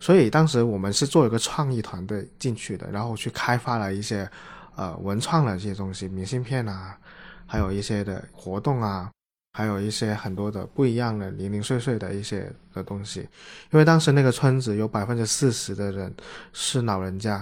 [0.00, 4.28] 所以当时我们是做一个创意团队进去的，然后去开发了一些
[4.74, 6.98] 呃文创的一些东西，明信片啊，
[7.46, 9.10] 还有一些的活动啊。
[9.56, 13.20] 还有一些很多的不一样的零零碎碎的一些的东西，
[13.70, 16.12] 因为当时那个村子有百分之四十的人
[16.52, 17.34] 是老人家，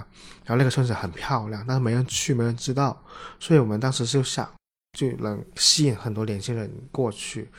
[0.45, 3.03] 然后那个村子很漂亮，但是没人去，没人知道，
[3.39, 4.47] 所以我们当时就想
[4.95, 7.49] 就能吸引很多年轻人过去，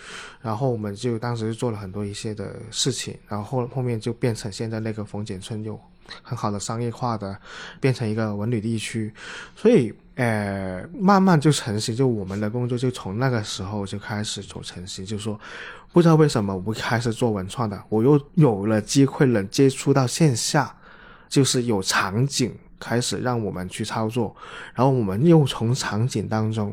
[0.40, 5.76] 然后我们就当时就做了很多一些的事情，然后后后面就变成现在那个冯简村又
[6.22, 7.36] 很好的商业化的，
[7.80, 9.12] 变成一个文旅地区，
[9.56, 9.92] 所以。
[10.16, 15.04] 呃，慢慢就成型，就我们的工作就从那个时候就开始走成型。
[15.04, 15.36] 就说，
[15.92, 20.72] 不知道为什么我开始做文创的，我又有了机会能接触到线下，
[21.28, 24.32] 就是有场景开始让我们去操作，
[24.72, 26.72] 然后我们又从场景当中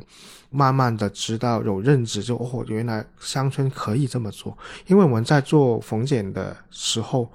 [0.52, 4.56] 慢慢的知道有认知，就哦，原来乡村可以这么做。
[4.86, 7.28] 因为我们在做缝剪的时候，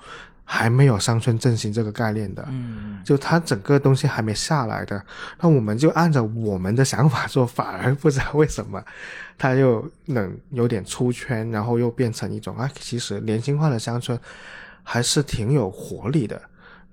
[0.49, 5.05] 还没有乡村振兴这个概念的，嗯，就它整个东西还没下来的，
[5.41, 8.81] 那我们就按照我们的想法做，反而不知道为什么，
[9.37, 14.17] 它又能有点出圈，然后又变成一种啊，其实年轻化的乡村
[14.85, 16.41] 还是挺有活力的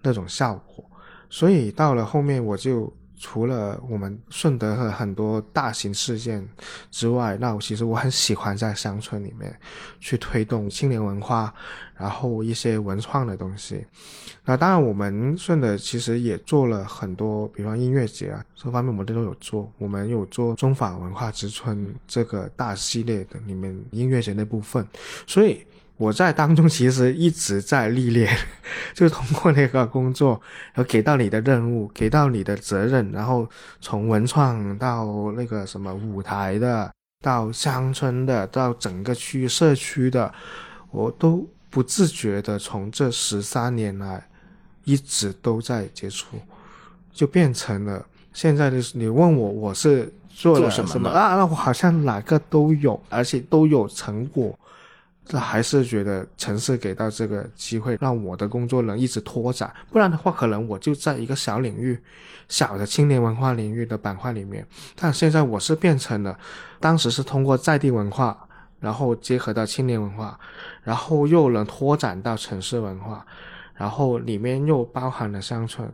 [0.02, 0.84] 那种效果。
[1.30, 2.92] 所以到了后面，我就
[3.24, 6.46] 除了我们顺德的很多大型事件
[6.92, 9.58] 之外，那我其实我很喜欢在乡村里面
[10.02, 11.54] 去推动青年文化。
[11.96, 13.86] 然后一些文创的东西，
[14.44, 19.72] 那当然我们顺德其实也做了很多，比方音乐节啊这方面我们都有做。
[19.78, 24.86] 我们有做中法文化之春这个大系列的里面音乐节那部分，
[25.28, 25.66] 所以
[25.98, 28.36] 我在当中其实一直在历练，
[28.94, 30.42] 就通过那个工作，
[30.74, 33.48] 然后给到你的任务，给到你的责任，然后
[33.82, 40.34] 从文创到那个什么舞台的，到乡村的，到整个区社区的，
[40.92, 41.48] 我都。
[41.74, 44.24] 不自觉的从这十三年来，
[44.84, 46.38] 一直都在接触，
[47.12, 51.36] 就变成了现在的你问我我是做了什么啊？
[51.36, 54.56] 那我好像哪个都有，而且都有成果。
[55.26, 59.74] 这还是觉得城市给到这个机会，让我的工作能一直拓展。
[59.92, 61.98] 不然的话，可能我就在一个小领域、
[62.50, 64.66] 小的青年文化领域的板块里面。
[64.96, 66.38] 但现在我是变成了，
[66.80, 68.48] 当时是通过在地文化。
[68.80, 70.38] 然后结合到青年文化，
[70.84, 73.26] 然后又能拓展到城市文化，
[73.76, 75.90] 然后里面又包含了乡村。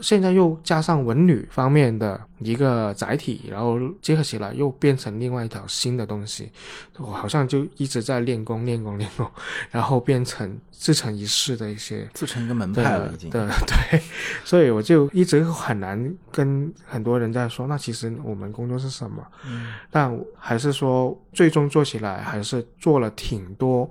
[0.00, 6.50] 现在又加上文旅方面的一个载体，然后结合起来又变成另外一条新的东西。
[6.98, 9.30] 我好像就一直在练功、练功、练功，
[9.70, 13.30] 然后变成自成一式的一些，自成一个门派了已经。
[13.30, 14.00] 对对，
[14.44, 19.26] 所以我就一直很难跟很多人在说，那其实我们工作是什么？
[19.46, 23.90] 嗯，但还是说最终做起来还是做了挺多。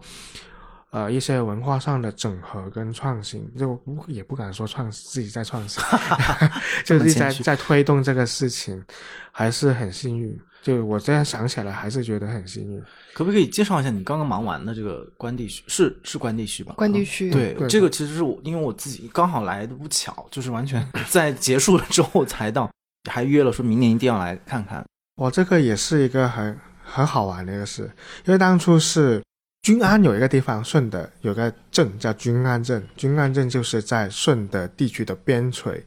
[0.96, 3.78] 呃，一些文化上的整合跟创新，就
[4.08, 5.84] 也不敢说创自己在创新
[6.86, 8.82] 就是在在推动这个事情，
[9.30, 10.40] 还是很幸运。
[10.62, 12.82] 就我这样想起来，还是觉得很幸运。
[13.14, 15.62] 可不可以介绍一下你刚刚忙完的这个关帝区？
[15.68, 16.74] 是是关帝区吧？
[16.78, 17.30] 关帝区。
[17.30, 20.82] 对，这个其实是我因为我自己刚好来的不巧，就是完全
[21.12, 22.72] 在结束了之后才到，
[23.12, 24.82] 还约了说明年一定要来看看。
[25.18, 27.92] 我这个也是一个很很好玩的一个事，
[28.24, 29.22] 因为当初是。
[29.66, 32.88] 均安有一个地方，顺德有个镇叫均安镇。
[32.96, 35.82] 均安镇就是在顺德地区的边陲。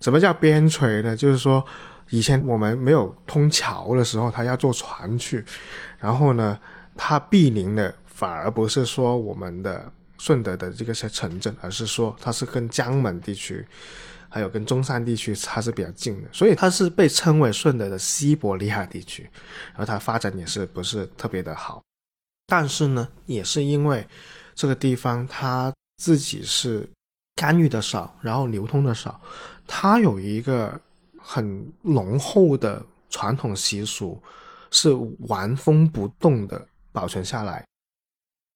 [0.00, 1.16] 什么叫边陲呢？
[1.16, 1.66] 就是说，
[2.10, 5.44] 以前我们没有通桥的时候，他要坐船去。
[5.98, 6.56] 然后呢，
[6.96, 13.66] 它毗邻的反而不是说我们的顺德的这个些城镇，而是说它是跟江门地区，
[14.28, 19.28] 还有跟中山地区它是比较近的，所以它是被称为顺德的西伯利亚地区。
[19.72, 21.82] 然后它发展也是不是特别的好。
[22.46, 24.06] 但是呢，也是因为
[24.54, 26.88] 这个地方它自己是
[27.34, 29.20] 干预的少，然后流通的少，
[29.66, 30.78] 它有一个
[31.18, 34.22] 很浓厚的传统习俗，
[34.70, 34.90] 是
[35.28, 37.64] 原封不动的保存下来。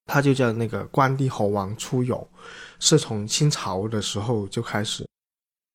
[0.05, 2.29] 它就叫那个关帝侯王出游，
[2.79, 5.09] 是从清朝的时候就开始，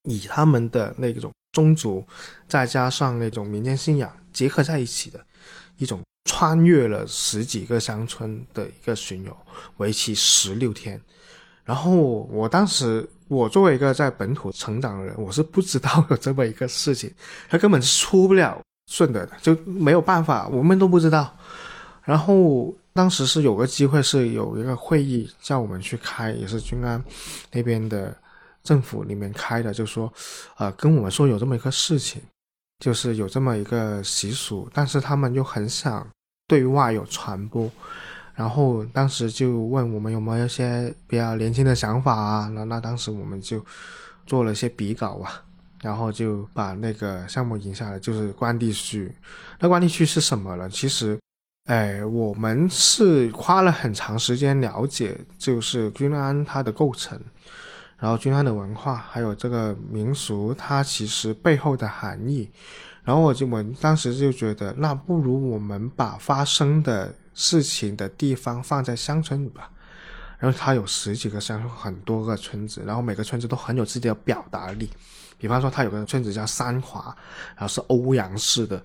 [0.03, 2.05] 以他们的那种宗族，
[2.47, 5.25] 再加上那种民间信仰结合在一起的
[5.77, 6.01] 一种。
[6.25, 9.35] 穿越了十几个乡村的一个巡游，
[9.77, 10.99] 为期十六天。
[11.63, 11.91] 然后
[12.31, 17.11] 我当时，我作为一个在本土成长的人，我是不知道有这么一个事情，
[17.49, 18.59] 他根本出不了
[18.91, 21.35] 顺德的，就没有办法，我们都不知道。
[22.03, 27.01] 然后当时是有个机会，是有一个会议叫我们去开，也是均安
[27.51, 28.15] 那边的
[28.63, 30.11] 政府里面开的，就说，
[30.57, 32.21] 呃，跟我们说有这么一个事情。
[32.81, 36.05] 就是有这么一个习俗，但是他们又很想
[36.47, 37.71] 对外有传播，
[38.33, 42.51] 然后当时就问我们有没有一些比较年轻的想法啊？
[42.55, 43.63] 那那当时我们就
[44.25, 45.43] 做了一些笔稿啊，
[45.83, 49.13] 然后就把那个项目引下来，就是关帝区。
[49.59, 50.67] 那关帝区是什么呢？
[50.67, 51.19] 其实，
[51.65, 57.21] 哎，我们是花了很长时间了解，就是君安它的构成。
[58.01, 62.49] 然后均安的文化，还有这个民俗，它其实背后的含义。
[63.03, 69.69] 然后我就我当时就觉得，那不如我们把发生的事情的地方放在乡村里吧。
[70.39, 74.89] 然后它有十几个乡村，很多个村子，然后每个村子都很有自己的表达力。
[75.37, 77.15] 比方说，它有个村子叫三华，
[77.55, 78.83] 然后是欧阳氏的，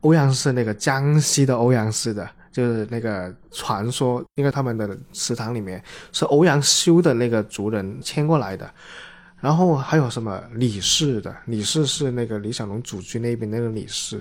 [0.00, 2.26] 欧阳氏那个江西的欧阳氏的。
[2.54, 5.82] 就是那个传说，因为他们的祠堂里面
[6.12, 8.72] 是欧阳修的那个族人迁过来的，
[9.44, 14.16] 然后还有什么李氏的，李氏是那个李小龙祖居那边那个李氏，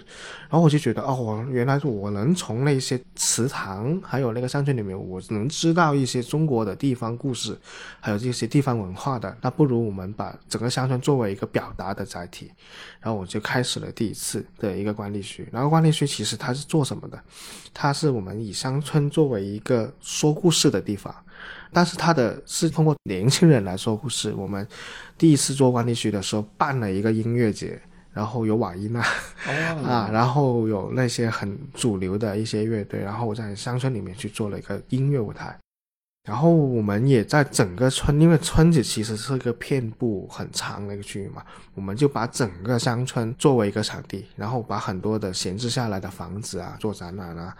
[0.49, 7.57] 然后我就觉得哦，原来我能从那些祠堂还有那个乡村里面，我能知道一些中国的地方故事，
[8.01, 12.51] 还有这些地方文化的，那不如我们把整个乡村作为一个表达的载体，
[12.99, 15.47] 然后我就开始了第一次的一个管理区。
[15.53, 17.17] 然后管理区其实它是做什么的？
[17.73, 21.15] 它是我们以乡村作为一个说故事的地方。
[21.73, 24.33] 但是他的是通过年轻人来说故事。
[24.33, 24.65] 我们
[25.17, 27.81] 第一次做关地区的时候，办了一个音乐节，
[28.13, 29.01] 然后有瓦伊娜
[29.83, 35.57] 啊，然后有那些很主流的一些乐队，然后我在乡村里面去做了一个音乐舞台。
[36.25, 41.43] 然后我们也在整个村，因为村子其实是一个遍布很长的一个区域嘛，
[41.75, 47.53] 我们就把整个乡村作为一个场地，然后把很多的闲置下来的房子啊做展览啊，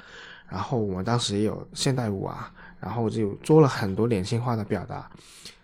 [0.47, 2.49] 然后我们当时也有现代舞啊。
[2.83, 5.09] 然后就做了很多年轻化的表达，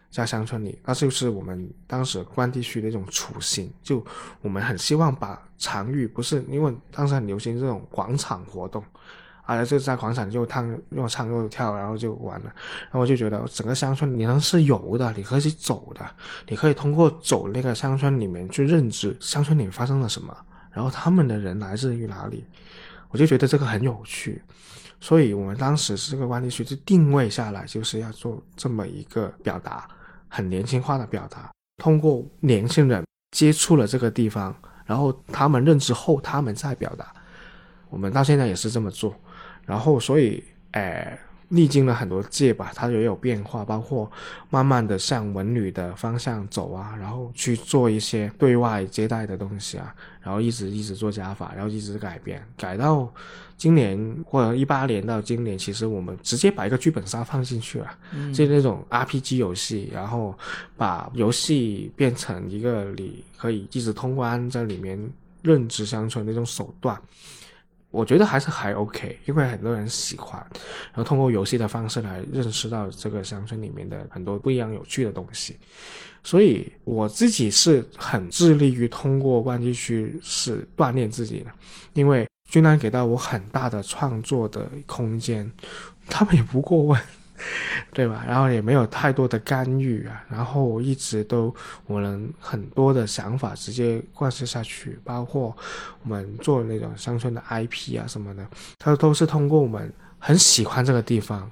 [0.10, 3.70] 在乡村里，那就是我们当时关地区的一种雏形。
[3.84, 4.04] 就
[4.42, 8.82] 我们很希望把场域，不是因为当时很流行这种广场活动，
[9.44, 12.46] 啊，就在广场就唱又唱又跳，然后就完了。
[12.84, 16.10] 然后我就觉得整个乡村你能是游的，你可以走的，
[16.48, 20.36] 你可以通过走那个乡村里面去认知乡村里发生了什么，
[20.72, 22.46] 然后他们的人来自于哪里，
[23.10, 24.42] 我就觉得这个很有趣。
[25.00, 29.88] 所以，我们当时是这个管理学就定位下来，就是要做这么一个表达，
[30.28, 31.50] 很年轻化的表达。
[31.78, 37.14] 通过年轻人接触了这个地方，然后他们认知后，他们再表达。
[37.90, 39.16] 我们到现在也是这么做。
[39.66, 41.20] 然后，所以，哎。
[41.50, 44.10] 历经了很多届吧，它也有变化，包括
[44.50, 53.12] 慢慢的向文旅的方向走啊，然后去做一些对外接待的东西啊，然后一直一直做加法，然后一直改变，改到
[53.58, 57.88] 今年或者一八年到今年，其实我们直接把一个剧本杀放进去了，
[58.34, 60.38] 就那种 RPG 游戏，然后
[60.78, 64.98] 把游戏变成一个你可以一直通关在里面
[65.42, 67.02] 认知乡村那种手段。
[67.92, 70.40] 我觉得还是还 OK，因为很多人喜欢，
[70.94, 75.58] 然后通过游戏的方式来认识到这个乡村里面的很多不一样有趣的东西，
[76.24, 81.52] 所以我自己是很致力于通过关机区是锻炼自己的，
[81.94, 85.52] 因为军团给到我很大的创作的空间，
[86.08, 87.02] 他们也不过问。
[87.94, 88.24] 对吧？
[88.28, 91.54] 然后也没有太多的干预啊，然后一直都
[91.88, 95.56] 我能很多的想法直接贯彻下去，包括
[96.04, 101.50] 我们做那种乡村的 IP 啊什么的，它都是通过我们很喜欢这个地方，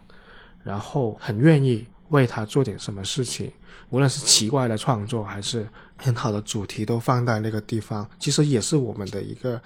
[0.63, 3.51] 然后很愿意为它做点什么事情，
[3.89, 5.67] 无论是奇怪的创作还是
[5.97, 9.61] 很好的主题，都放在那个地方，其实也是我们的一个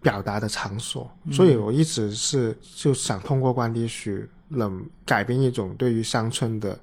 [0.00, 1.10] 表达的场所。
[1.30, 4.28] 所以我一直是就想通过关地区。
[4.48, 6.78] 能改变一种对于乡村的，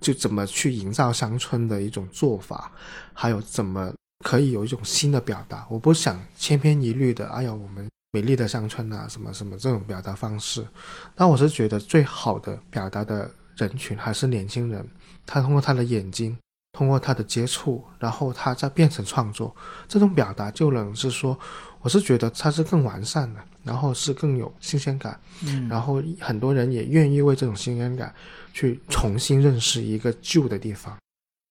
[0.00, 2.72] 就怎么去营造乡村的一种做法，
[3.12, 3.92] 还有怎么
[4.24, 5.66] 可以有一种新的表达。
[5.70, 10.66] 我不想千篇一律的，哎呀，我们美丽的乡村啊，什么什么这种表达方式。
[11.14, 14.88] 但我是觉得最好的表达的人群还是年轻人，
[15.26, 16.36] 他通过他的眼睛。
[16.74, 19.54] 通过他的接触，然后他再变成创作，
[19.86, 21.38] 这种表达就能是说，
[21.82, 28.14] 我是觉得它是更完善的，然后是更有新鲜感，嗯，然后很多人也愿意为这种新鲜感
[28.54, 30.96] 去重新认识一个旧的地方。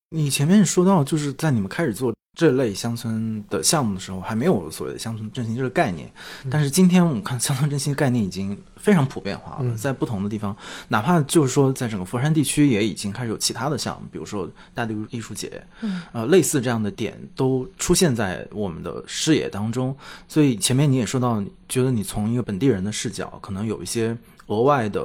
[0.10, 2.12] 你前面说到，就是在你们开始做。
[2.40, 6.10] 这类乡村的项目的时候，还没有所谓的乡村振兴这个概念。
[6.50, 10.56] 但是今天我们看乡村振兴概念已经非常普遍化了，在不同的地方，
[10.88, 15.64] 哪怕就是说在整个佛山地区也已经开始有其他的项目，比如说大地艺术节，
[16.12, 19.96] 呃，类似这样的点都出现在我们的视野当中。
[20.28, 24.18] 所以前面你也说到，觉得你从一个本地人的视角，可能有一些
[24.48, 25.02] 额外的。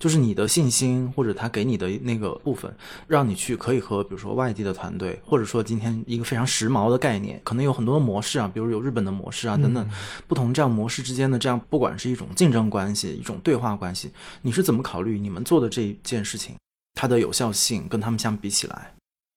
[0.00, 2.74] 就是你的信心，或者他给你的那个部分，
[3.06, 9.88] 让你去可以和比如说外地的团队，或者说今天一个非常时髦的概念，可能有很多的模式啊，比如有日本的模式啊等等，
[10.26, 14.10] 不同这样模式之间的这样，不管是一种竞争关系，一种对话关系，
[14.42, 16.56] 你是怎么考虑你们做的这一件事情，
[16.94, 18.92] 它的有效性跟他们相比起来？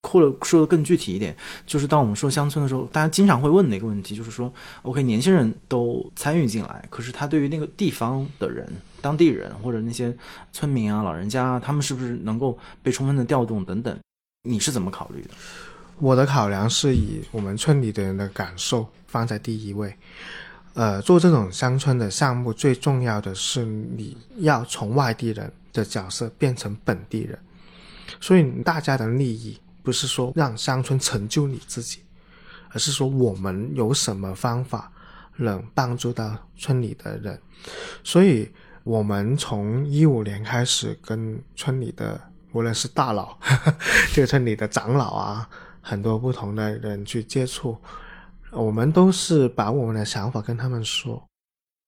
[0.09, 1.35] 或者说的更具体一点，
[1.65, 8.69] 就是当我们说乡村的时候，大家经常会问的一个问题，就是说，OK，年轻人都参与进来，可是他对于那个地方的人、
[9.03, 10.15] 当地人或者那些
[10.51, 13.95] 村民啊、老人家，他们是不是能够被充分的调动等等？
[14.47, 15.29] 你是怎么考虑的？
[15.99, 19.93] 我的考量是以我们村里的人的感受放在第一位。
[20.73, 27.37] 呃，做这种乡村的项目，最重要的是你要从外地人的角色变成本地人，
[28.19, 29.59] 所以大家的利益。
[29.83, 31.99] 不是说让乡村成就你自己，
[32.69, 34.89] 而是说我们有什么方法
[35.35, 37.37] 能帮助到村里的人。
[38.01, 38.49] 所以，
[38.83, 42.19] 我们从一五年开始跟村里的
[42.51, 43.37] 无论是大佬，
[44.13, 45.49] 这个村里的长老啊，
[45.81, 47.77] 很多不同的人去接触，
[48.51, 51.23] 我们都是把我们的想法跟他们说，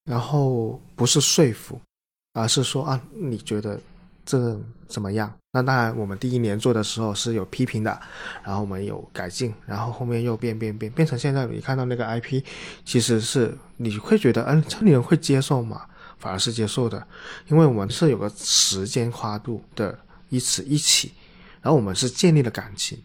[0.04, 1.78] 然后不是说服，
[2.32, 3.78] 而是说啊，你觉得
[4.24, 5.32] 这怎么样？
[5.52, 8.00] 那当然，我们第一年做的时候是有批评的，
[8.42, 12.42] 然后我们有改进，然后后面又变变变，变成现在你看到那个 IP，
[12.84, 15.86] 其实是你会觉得，嗯，村里人会接受吗？
[16.18, 17.06] 反而是接受的，
[17.48, 19.98] 因为我们是有个时间跨度的，
[20.28, 21.12] 一起一起，
[21.60, 22.98] 然后我们是建立了感情，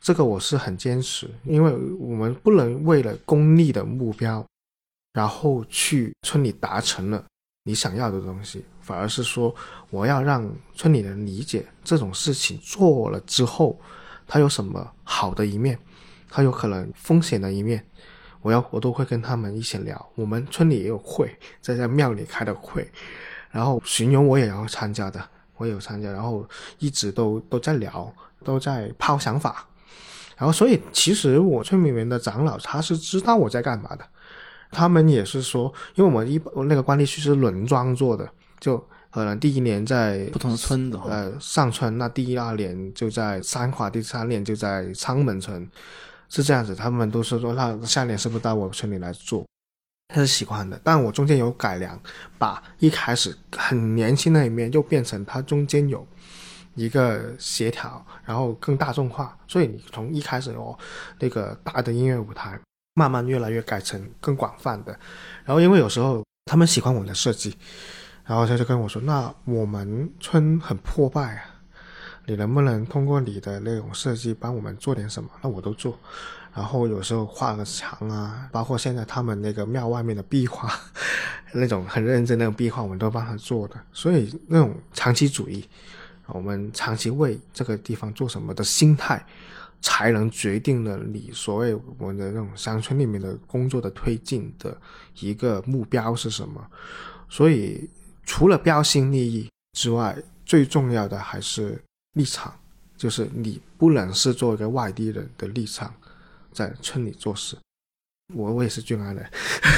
[0.00, 4.46] 这个我是很坚持，因为我们不能为了功利的目标，
[5.12, 7.24] 然后去村里达成了
[7.64, 9.54] 你想要的东西，反而是说
[9.90, 13.80] 我要让村里人理解这种事情做了之后，
[14.26, 15.78] 它有什么好的一面，
[16.28, 17.84] 它有可能风险的一面。
[18.46, 22.88] 我要我都会跟他们一起聊，我们村里也有会，在在庙里开的会，
[23.50, 25.20] 然后巡游我也要参加的，
[25.56, 29.66] 我也有参加，然后一直都都在聊，都在抛想法，
[30.36, 34.04] 然后所以其实我村里面的长老他是知道我在干嘛的，
[34.70, 35.64] 他们也是说，
[35.96, 38.30] 因为我们一那个官吏区是轮庄做的，
[38.60, 38.78] 就
[39.10, 45.68] 可能第一年在不同的村子，呃上村，那第二年就在三华，第三年就在昌门村。
[46.28, 49.44] 是这样子，他们都是说，那下年是不是到我村里来做？
[50.08, 52.00] 他是喜欢的，但我中间有改良，
[52.38, 56.06] 把一开始很年轻的一面，又变成它中间有
[56.76, 59.36] 一个协调，然后更大众化。
[59.48, 60.78] 所以你从一开始哦，
[61.18, 62.56] 那个大的音乐舞台，
[62.94, 64.96] 慢慢越来越改成更广泛的。
[65.44, 67.56] 然后因为有时候他们喜欢我的设计，
[68.24, 71.54] 然后他就跟我说：“那我们村很破败啊。”
[72.26, 75.30] 你能不能通过你的那种设计帮我们做点什么？
[75.40, 75.96] 那我都做。
[76.52, 80.72] 然后有时候画个墙啊，包括现在他们那个庙外面的壁画，
[81.52, 83.76] 那种很认真那种壁画，我们都帮他做的。
[83.92, 85.64] 所以那种长期主义，
[86.26, 89.24] 我们长期为这个地方做什么的心态，
[89.80, 94.76] 才能决定了你所谓我们的那种乡村里面的工作的推进的
[95.20, 96.66] 一个目标是什么。
[97.28, 97.88] 所以
[98.24, 100.16] 除了标新立异之外，
[100.46, 101.80] 最重要的还是。
[102.16, 102.52] 立场
[102.96, 105.92] 就是你不能是做一个外地人的立场，
[106.52, 107.56] 在村里做事。
[108.34, 109.24] 我我也是俊安人，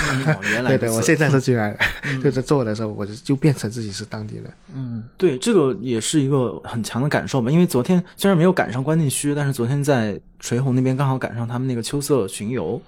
[0.67, 1.79] 对对，我现在是俊安人，
[2.23, 4.45] 就是做的时候，我就就变成自己是当地人。
[4.75, 7.51] 嗯，对，这个也是一个很强的感受吧。
[7.51, 12.81] 因为昨天虽然没有赶上关内区，但是昨天在垂虹那边刚好赶上他们那个秋色巡游，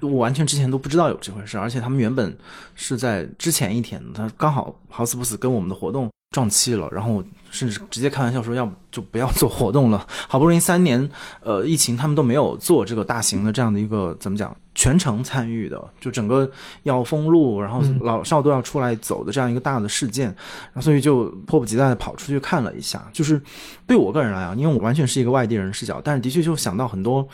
[0.00, 2.36] 我完全之前都不知道有这回事，而且他们原本
[2.74, 6.10] 是在之前一天，他刚好好死不死跟我们的活动。
[6.34, 7.22] 撞期了，然后
[7.52, 10.04] 甚至直接开玩笑说，要不就不要做活动了。
[10.26, 11.08] 好不容易三年，
[11.44, 16.50] 呃，疫情他们都没有做这个大型的这样的一个怎么讲，全程参与的，就整个
[16.82, 23.08] 要封路，然后老少都要出来走的这样一个大的事件，然后所以就迫不及待的跑出去看了一下。
[23.12, 23.40] 就是
[23.86, 27.24] 对我个人来讲，因为我完全是一个外地人视角，但是的确就想到很多。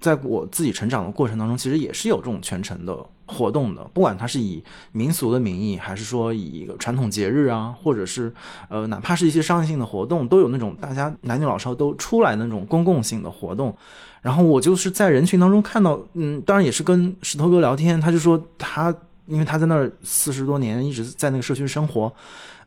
[0.00, 2.96] 在我自己成长的过程当中，其实也是有这种全程的
[3.30, 4.62] 活动的，不管它是以
[4.92, 8.32] 民俗的名义，还是说以一个传统节日啊，或者是
[8.68, 13.74] 呃，哪怕是一些商业性的活动，都有那种大家男女老少都出来那种公共性的活动。
[14.20, 18.94] 然后我就是在人群当中看到，嗯，当然也是跟石头哥聊天，他就说他
[19.26, 22.12] 因为他在那儿四十多年一直在那个社区生活。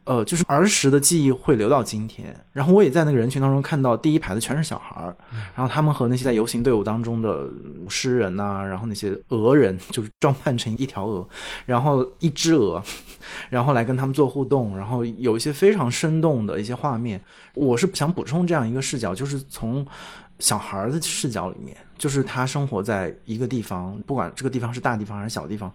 [0.05, 2.35] 呃，就是儿时的记忆会留到今天。
[2.51, 5.15] 然后我也在那个人群当中看到第一排的全是小孩儿，
[5.55, 7.49] 然后他们和那些在游行队伍当中的
[7.87, 11.27] 诗人呐，然后那些鹅人，就是装扮成一条鹅，
[11.65, 12.83] 然后一只鹅，
[13.49, 17.21] 然后来跟他们做互动，然后有一些非常生动的一些画面。
[17.53, 19.85] 我是想补充这样一个视角，就是从
[20.39, 25.73] 小孩的视角里面，就是他生活在一个地方，不管这个地方是大地方还是小地方，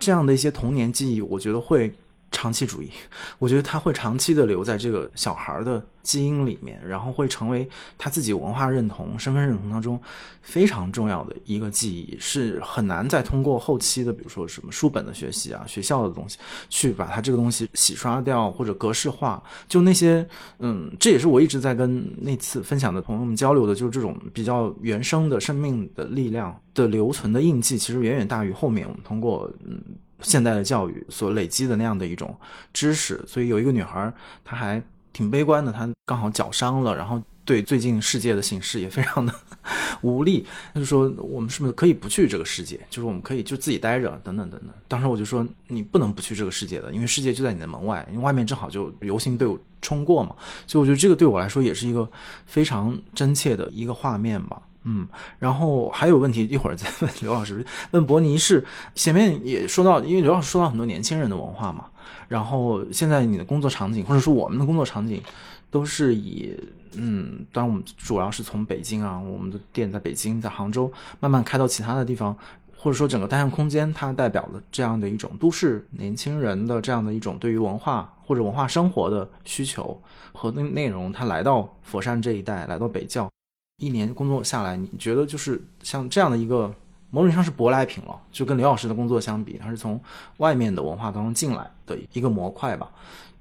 [0.00, 1.92] 这样的一些童年记忆，我觉得会。
[2.30, 2.90] 长期主义，
[3.38, 10.00] 我觉得他会长期的留在这个小孩的基因里面，然后会成为他自己文化认同、身份认同当中
[10.42, 19.42] 非常重要的一个记忆，是很难再通过后期的，比如说什么书本的学习啊、学校的东西，去把它这个东西洗刷掉或者格式化。
[19.66, 20.26] 就那些，
[20.58, 29.80] 嗯，这也是我一直在跟那次分享的朋友们交流的，就是这种比较原生的生命的力量的留存的印记，其实远远大于后面我们通过，嗯。
[30.20, 32.36] 现代的教育所累积的那样的一种
[32.72, 34.12] 知识，所以有一个女孩，
[34.44, 39.32] 她还挺悲观的，她刚好脚伤了，然后对最近世界的形势也非常的
[40.02, 42.78] 无力，她就说我们是不是可以不去这个世界？
[42.90, 44.70] 就是我们可以就自己待着，等等等等。
[44.86, 50.34] 当时我就说你不能不去这个世界的，因为世界就在你的门外，因为外面正好就游行队伍冲过嘛。
[50.66, 52.08] 所以我觉得这个对我来说也是一个
[52.46, 54.62] 非常真切的一个画面吧。
[54.90, 55.06] 嗯，
[55.38, 57.62] 然后还有问题，一会儿再问刘老师。
[57.90, 58.64] 问伯尼是
[58.94, 61.84] 前面也说到，因为刘老师说到很多年轻人的文化嘛。
[62.26, 65.22] 然后现在你的工作场景，或者说我们的工作场景，
[65.70, 66.58] 都是以
[66.94, 72.34] 嗯，当然我们主要是从北京啊，我们的店在北京，在杭州，慢慢开到其他的地方，
[72.76, 80.00] 或者说整个单向空间，它代表了这样的一种都市年轻人的这样的一种对于文化或者文化生活的需求
[80.32, 83.30] 和内容，他来到佛山这一带，来到北教，
[83.78, 86.72] 一年工作下来，你觉得就是像这样的一个
[87.10, 90.00] 某种意义上是舶来品了，就跟刘老师的工作相比，他是从
[90.38, 92.90] 外面的文化当中进来的一个模块吧。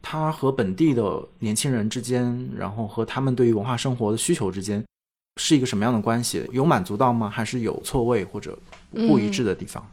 [0.02, 4.82] 他和本地的年轻人之间，然后和他们对于文化生活的需求之间，
[5.42, 6.48] 是一个什么样的关系？
[6.54, 7.30] 有满足到吗？
[7.30, 8.58] 还是有错位或者
[8.92, 9.86] 不一致的地方？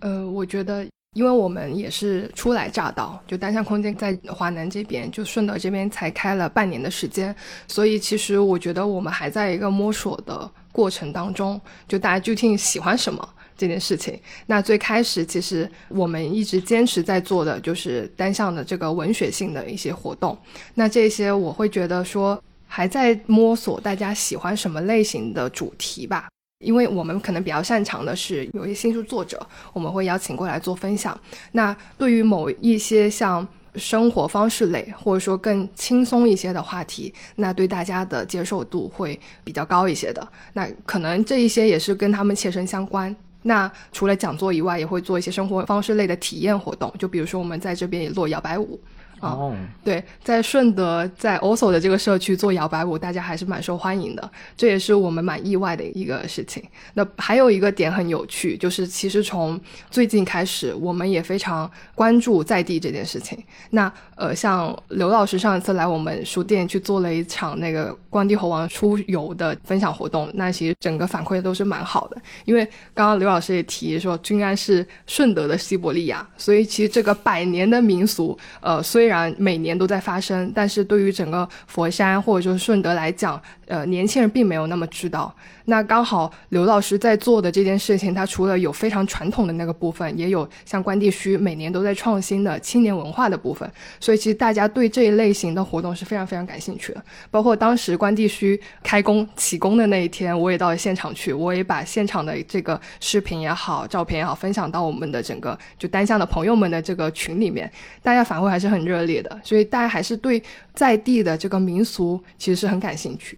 [0.00, 0.84] 呃，我觉得，
[1.14, 7.34] 因为我们也是初来乍到，就单向空间在华南这边，就顺德这边才开了半年的时间，
[7.68, 13.28] 所以其实我觉得我们还在一个摸索的过程当中，就大家究竟喜欢什么。
[13.54, 20.36] 这件事情，那最开始其实我们一直坚持在做的就是单向的这个文学性的一些活动。
[20.74, 26.28] 那这些我会觉得说还在摸索大家喜欢什么类型的主题吧，
[26.62, 31.18] 因为我们可能比较擅长的是有一些新书作者，我们会邀请过来做分享。
[31.52, 40.26] 那对于某一些像生活方式类或者说更轻松一些的话题，那对大家的接受度会比较高一些的。
[40.52, 43.14] 那可能这一些也是跟他们切身相关。
[43.44, 48.78] 那除了讲座以外，也会做一些生活方式类的体验活动，就比如说我们在这边也做摇摆舞。
[49.22, 49.54] 哦，
[49.84, 56.62] 对，在顺德，在 OSO 的这个社区做摇摆舞，大家还是蛮受欢迎的，这也是我们蛮意外的一个事情。
[56.94, 59.58] 那还有一个点很有趣，就是其实从
[59.90, 63.38] 最近开始，我们也非常关注在地这件事情。
[63.70, 72.16] 那呃，像刘老师上一次来我们书店去做了一场那个关帝猴王出游的分享活动，那其实整个反馈都是蛮好的。
[72.44, 85.34] 因为刚刚刘老师也提说，均安是顺德的西伯利亚，所以其实这个百年的民俗，呃，虽然然每年都在发生，但是对于整个佛山或者说顺德来讲，呃，年轻人并没有那么知道。
[85.66, 93.70] 那刚好刘老师在做的这件事情，他除了有非常传统的那个部分，也有像关帝墟每年都在创新的青年文化的部分。
[94.00, 97.02] 所以其实大家对这一类型的活动是非常非常感兴趣的。
[97.30, 107.70] 包括当时关帝墟开工启工的那一天，我也到了现场去，我也把现场的这个视频也好、照片也好分享到我们的整个就单向的朋友们的这个群里面，
[108.02, 109.40] 大家反馈还是很热烈的。
[109.44, 110.42] 所以大家还是对
[110.74, 113.36] 在地的这个民俗其实是很感兴趣。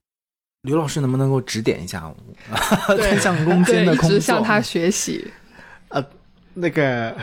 [0.62, 2.16] 刘老师能不能够指点一下我？
[2.96, 5.30] 对向空间的工作，向他学习。
[5.88, 6.02] 呃，
[6.54, 7.14] 那个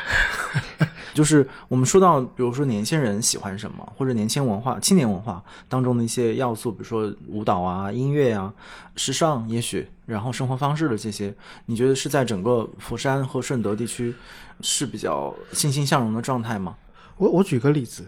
[1.13, 8.53] 就是我们说到，比如说年轻人喜欢什么，或者年轻文化、青年文化当中的一些要素，比如说舞蹈啊、音乐啊、
[8.95, 11.33] 时尚，也许，然后生活方式的这些，
[11.65, 14.13] 你觉得是在整个佛山和顺德地区
[14.61, 16.77] 是比较欣欣向荣的状态吗？
[17.17, 18.05] 我我举个例子，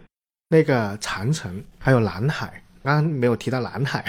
[0.54, 2.62] 那个长城还有南海。
[2.84, 4.06] 刚刚没有提到南海，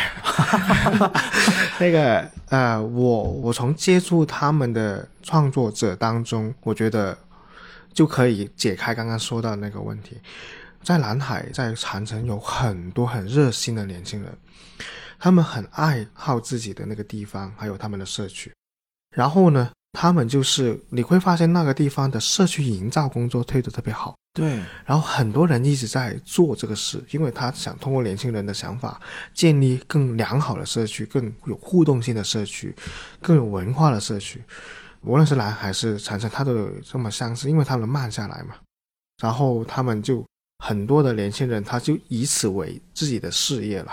[1.78, 7.16] 那个呃，我我从接触他们的创作者当中，我觉得
[7.92, 10.20] 就可以解开刚刚说到那个问题。
[10.82, 14.36] 在南海，在长城有很多很热心的年轻人，
[15.20, 18.53] 他们很爱好自己的那个地方，还有他们的社区。
[19.14, 24.14] 然后呢，他们就是你会发现那个地方的社区营造工作推得特别好。
[24.34, 29.01] 对，然后很多人一直在做这个事，因为他想通过年轻人的想法，
[29.32, 32.74] 建立更良好的社区，更有互动性的社区，
[33.22, 34.42] 更有文化的社区。
[35.03, 38.57] 无论是蓝还是长城，它都有这么相似，因为他们慢下来嘛。
[39.22, 40.26] 然后他们就
[40.64, 43.92] 很多的年轻人，他就以此为自己的事业了。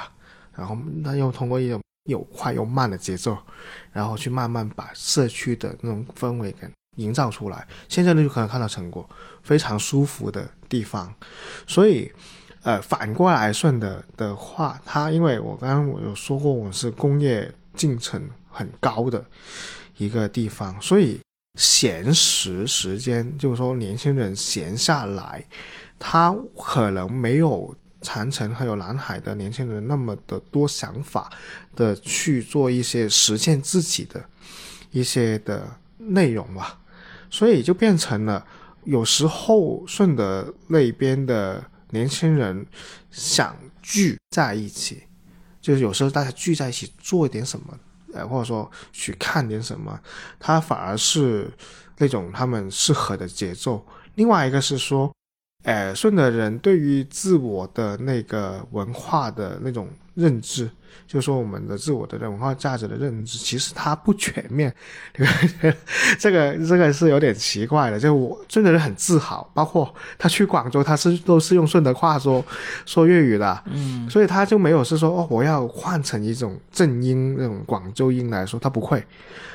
[0.58, 3.38] 然后他又通过一种又快又慢的节奏，
[3.91, 7.68] 然后去慢慢把社区的那种氛围感营造出来。
[7.88, 9.08] 现在呢，就可能看到成果。
[9.43, 11.12] 非常舒服的地方，
[11.66, 12.12] 所以，
[12.62, 18.22] 呃，反过来顺的的话，它因为我刚刚我有说过，我是工业进程
[18.52, 19.26] 很高的
[19.97, 21.20] 一个地方，所以
[21.60, 25.43] 闲时时间，就是说年轻人闲下来，
[25.97, 31.32] 他可能没有长城还有南海的年轻人那么的多想法
[31.76, 34.24] 的去做一些实现自己的
[34.91, 36.80] 一些的内容吧，
[37.30, 38.45] 所以就变成了。
[38.84, 42.66] 有时候顺德那边的年轻人
[43.12, 45.04] 想聚在一起，
[45.62, 47.80] 就是有时候大家聚在一起做一点什么，
[48.12, 49.99] 呃，或者说去看点什么，
[50.39, 51.54] 他反而是
[51.99, 53.86] 那种他们适合的节奏。
[54.16, 55.14] 另外一个是说，
[55.66, 60.70] 耳，顺的人对于自我的那个文化的那种认知
[61.08, 64.74] 就是说我们的自我的文化价值的认知，其实它不全面，
[66.18, 68.00] 这个这个是有点奇怪的。
[68.00, 72.44] 就我真的是很自豪，包括他去广州，他是都是用顺德话说
[72.86, 79.04] 说粤语的，嗯，所以他就没有是说哦，我要换成一种正音那种广州音来说，他不会。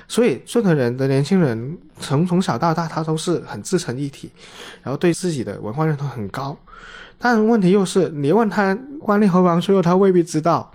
[0.09, 4.31] 所以顺德人的年轻人从从小到大，他都是很自成一体，
[4.83, 6.57] 然后对自己的文化认同很高。
[7.19, 10.71] 但问题又是，你问他关立和王所有他未必知道；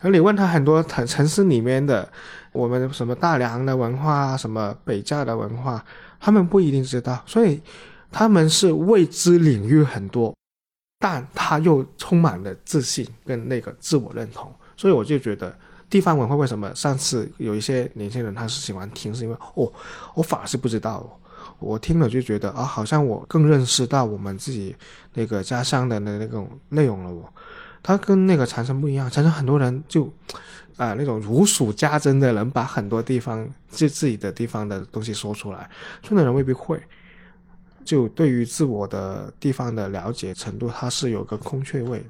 [0.00, 2.10] 而你问他很多城城市里面的
[2.52, 5.84] 我们什么大梁的文化、什么北窖的文化，
[6.18, 7.22] 他们不一定知道。
[7.26, 7.60] 所以
[8.10, 10.34] 他们是未知领域很多，
[10.98, 14.52] 但他又充满了自信跟那个自我认同。
[14.76, 15.56] 所以我就觉得。
[15.90, 19.68] 地方文化为什么上次有一些年轻人他是喜欢听，是因为哦，
[20.14, 21.04] 我反而是不知道，
[21.58, 24.72] 我听了就觉得啊，好像我更认识到我们自己
[25.14, 27.10] 那个家乡的那那种内容了。
[27.10, 27.34] 我，
[27.82, 30.12] 他跟那个长城不一样，长城很多人就
[30.76, 35.68] 啊那种如数家珍的人，把很多地方自自己的地方的东西说出来，
[36.02, 36.80] 村的人未必会。
[37.82, 42.04] 就对于自我的地方的了解程度，它是有个空缺位。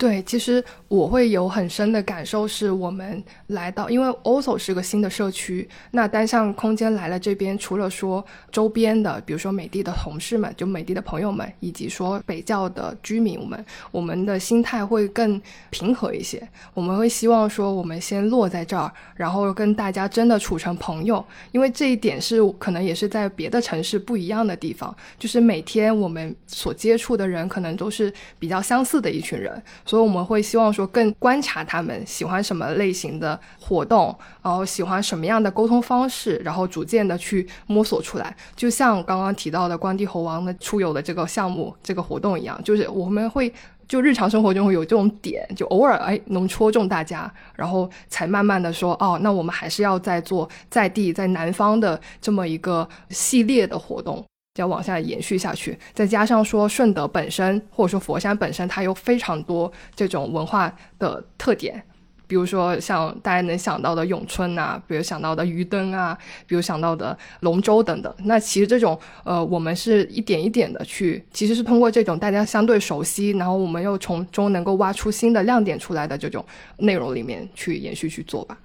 [0.00, 16.48] 对，其实我会有很深的感受，是我们来到，因为 OSO 是个新的社区，那单向空间来了这边，除了说周边的，比如说美的的同事们，就美的的朋友们，以及说北教的居民们，我们的心态会更平和一些。
[16.74, 29.60] 我们会希望说，我们先落在这儿，然后跟大家真的处成朋友，因为这一点是可能也是在别的城市不一样的地方，就是每天我们所接触的人，可能都是比较相似的一群人。
[29.88, 38.36] 所以我们会希望说，更观察他们喜欢什么类型的活动，然后喜欢什么样的沟通方式，然后逐渐的去摸索出来。
[38.54, 43.50] 就像刚刚提到的关帝猴王的出游的这个项目、这个活动一样，就是我们会
[43.88, 54.22] 就日常生活中会有这种点，就偶尔哎能戳中大家，然后才慢慢的说哦，那我们还是要再做在地在南方的这么一个系列的活动。
[54.60, 61.82] 要往下延续下去，再加上说顺德本身或者说佛山本身，它有非常多这种文化的特点，
[62.26, 68.14] 比如说像大家能想到的咏春啊，比如想到的鱼灯啊，比如想到的龙舟等等。
[68.24, 76.44] 那其实这种呃，我们是一点一点的去，其实是通过这种大家相对熟悉，然后我们又从中能够挖出新的亮点出来的这种
[76.78, 78.58] 内容里面去延续去做吧。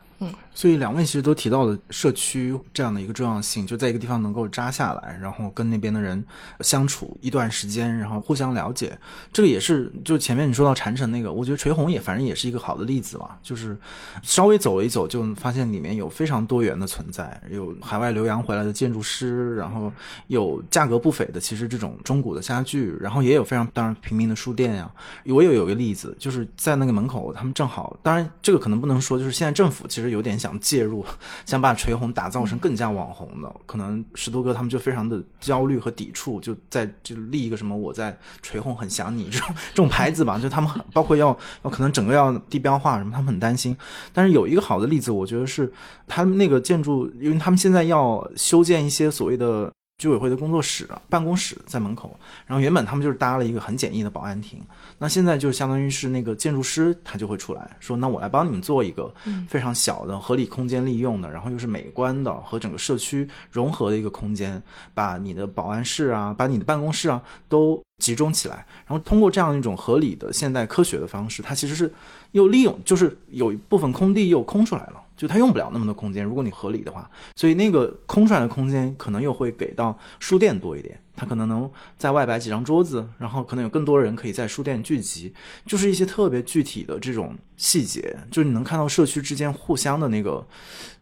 [0.55, 6.24] 所以两位其实都提到了社区这样的一个重要性，就在一个地方能够扎下来，然后跟那边的人
[6.59, 8.97] 相处一段时间，然后互相了解。
[9.32, 13.32] 这个也是，就前面你说到禅城那个，我觉得锤红也反正也是一个好的例子嘛。
[13.41, 13.76] 就是
[14.21, 19.91] 稍微走了一走，就发现里面有非常多元的存在，有海外留洋回来的建筑师，然后
[20.28, 24.91] 有价格不菲的其实这种中古的家具，然后也有非常当然平民的书店呀。
[25.26, 30.34] 我也有一个例子，就是在那个门口，他们正好，当然这个可能不能说，就是现在政府其实有点。
[30.43, 31.05] 想介入，
[31.45, 43.78] 想把锤红打造成更加网红的，可能石头哥他们就非常的焦虑和抵触，就在就立一个什么我在锤红很想你这种 这种牌子吧，就他们包括要要可能整个要地标化什么，他们很担心。
[44.11, 45.72] 但是有一个好的例子，我觉得是
[46.07, 49.72] 他们那个建筑，因为他们现在要修建一些所谓的。
[50.03, 54.59] 居委会的工作室、办公室在门口，然后原本他们就是搭了一个很简易的保安亭，
[54.97, 59.13] 那现在就相当于是那个建筑师他就会出来说，那我来帮你们做一个
[59.47, 64.61] 非常小的、合理空间利用的，然后又是美观的和整个社区融合的一个空间，
[64.93, 71.89] 把你的保安室啊、把你的办公室啊都集中起来，然后通过这样一种合理的现代科学的方式，它其实是
[72.31, 75.02] 又利用，就是有一部分空地又空出来了。
[75.24, 80.99] 就它用不了那么多空间，如果你合理的话，所以那个空出来的空间可能又会给到书店多一点。
[81.16, 85.34] 他可能能在外摆几张桌子，然后可能有更多人可以在书店聚集，
[85.66, 90.45] 就是一些特别具体的这种细节，就是你能看到社区之间互相的那个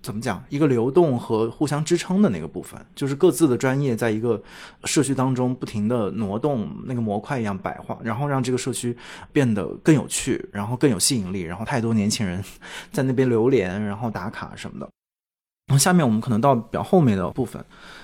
[0.01, 4.41] 怎么讲，一个流动和互相支撑的那个部分，就是各自的专业在一个
[4.83, 8.95] 社区当中不停的挪动，那个模块一样摆化，然后让这个社区
[9.31, 12.43] 变得更有趣，然后更有吸引力，然后太多年轻人
[12.91, 14.89] 在那边留连，然后打卡什么的。
[15.67, 17.63] 然后下面我们可能到比较后面的部分。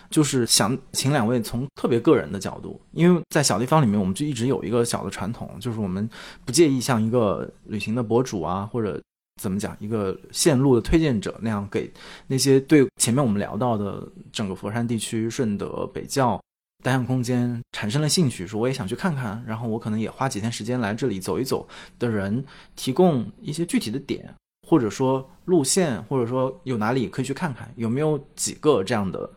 [0.09, 6.09] 就是想请两位从特别个人的角度，因为在小地方里面，我们就一直有一个小的传统，就是我们
[6.45, 9.01] 不介意像一个旅行的博主啊，或者
[9.41, 11.91] 怎么讲一个线路的推荐者那样，给
[12.27, 16.41] 那些对前面我们聊到的整个佛山地区、顺德、北窖
[16.83, 21.67] 单向空间产生了兴趣，说我也想去看看，然后我可能也花几天时间来这里走一走
[21.99, 22.43] 的人，
[22.75, 24.33] 提供一些具体的点，
[24.67, 29.29] 或者说路线，或者说有哪里可以去看看，有没有几个这样的？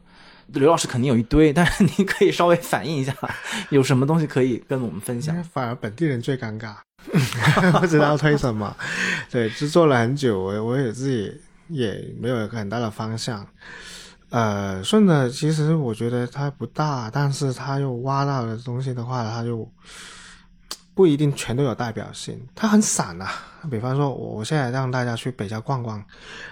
[0.54, 3.14] 刘老师肯定有一堆，但是你可以稍微反映一下，
[3.70, 5.42] 有什么东西可以跟我们分享？
[5.44, 6.74] 反而本地人最尴尬，
[7.80, 8.76] 不知道推什么。
[9.30, 13.46] 对，制作了很久，我我也自己也没有很大的方向。
[14.30, 19.68] 呃，顺的其实我觉得它不大，但是它又挖到的东西的话，它就
[20.94, 23.32] 不一定全都有代表性，它很散啊。
[23.70, 26.04] 比方说，我我现在让大家去北郊逛逛，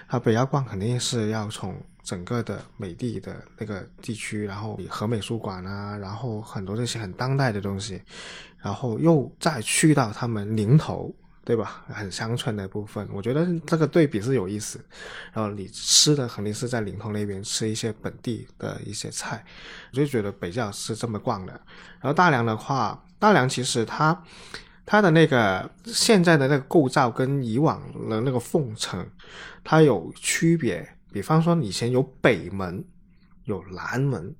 [0.07, 1.73] 啊，北郊逛肯定是要从
[2.09, 8.01] 整个的美的的那个地区，然后和美术馆啊，然后很多这些很当代的东西，
[8.57, 11.13] 然后又再去到他们临头。
[11.45, 11.83] 对吧？
[11.87, 14.79] 很乡村的部分，我觉得这个对比是有意思。
[15.33, 19.43] 然后你吃的肯定是在临潼那边吃一些本地的一些菜，
[19.91, 21.53] 我就觉得北郊是这么逛的。
[21.99, 24.23] 然后大梁的话，大梁其实它
[24.85, 29.03] 它的那个现在的那个构造跟以往的那个凤城
[29.63, 30.87] 它有区别。
[31.11, 32.83] 比方说以前有北门，
[33.45, 34.35] 有南门，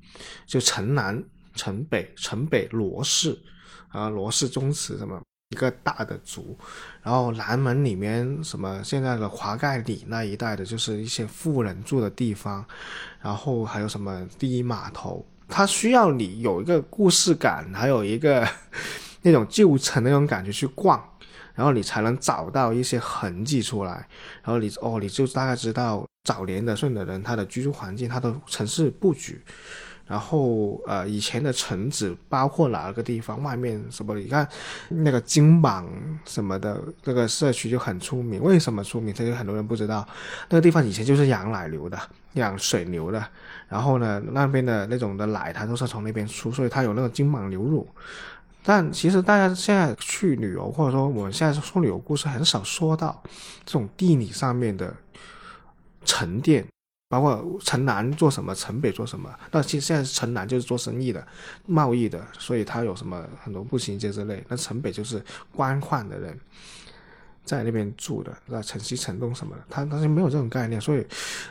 [0.45, 1.23] 就城南、
[1.55, 3.39] 城北、城北罗氏
[3.89, 5.21] 啊，罗氏宗祠什么。
[5.51, 6.55] 一个大的族，
[7.01, 12.63] 然后南门里面什么现在的华盖里那一带的，就是一些富人住的地方，
[13.19, 18.47] 然后还有什么第一码头，它需要你有一个故事感，还有一个
[19.23, 21.03] 那种旧城那种感觉去逛，
[21.59, 24.07] 然后你才能找到一些痕迹出来，
[24.41, 29.41] 然后你哦，你就大概知道早年的顺德人他的居住环境，他的城市布局。
[30.07, 33.43] 然后，呃，以前的城址包括哪个地方？
[33.43, 34.15] 外面什么？
[34.15, 34.47] 你看，
[34.87, 35.85] 那个金榜
[36.25, 38.41] 什么的，那个社区就很出名。
[38.41, 39.13] 为什么出名？
[39.13, 40.07] 这就很多人不知道，
[40.47, 41.99] 那个地方以前就是养奶牛的，
[42.33, 43.23] 养水牛的。
[43.67, 47.85] 然后呢，那边的那种的奶，它都是从那边出，所以它有那个金榜牛乳。
[48.63, 53.21] 但其实大家现在去旅游，或者说我们现在说旅游故事，很少说到
[53.65, 54.95] 这种地理上面的
[56.05, 56.65] 沉淀。
[57.11, 59.33] 包括城南做什么，城北做什么？
[59.49, 61.27] 那其实现在城南就是做生意的、
[61.65, 64.45] 贸易的，所以他有什么很多步行街之类。
[64.47, 65.19] 那城北就是
[65.51, 66.39] 官宦的人
[67.43, 71.05] 在那边住的，那城西、城东什么的，他当时没有这种概念，所以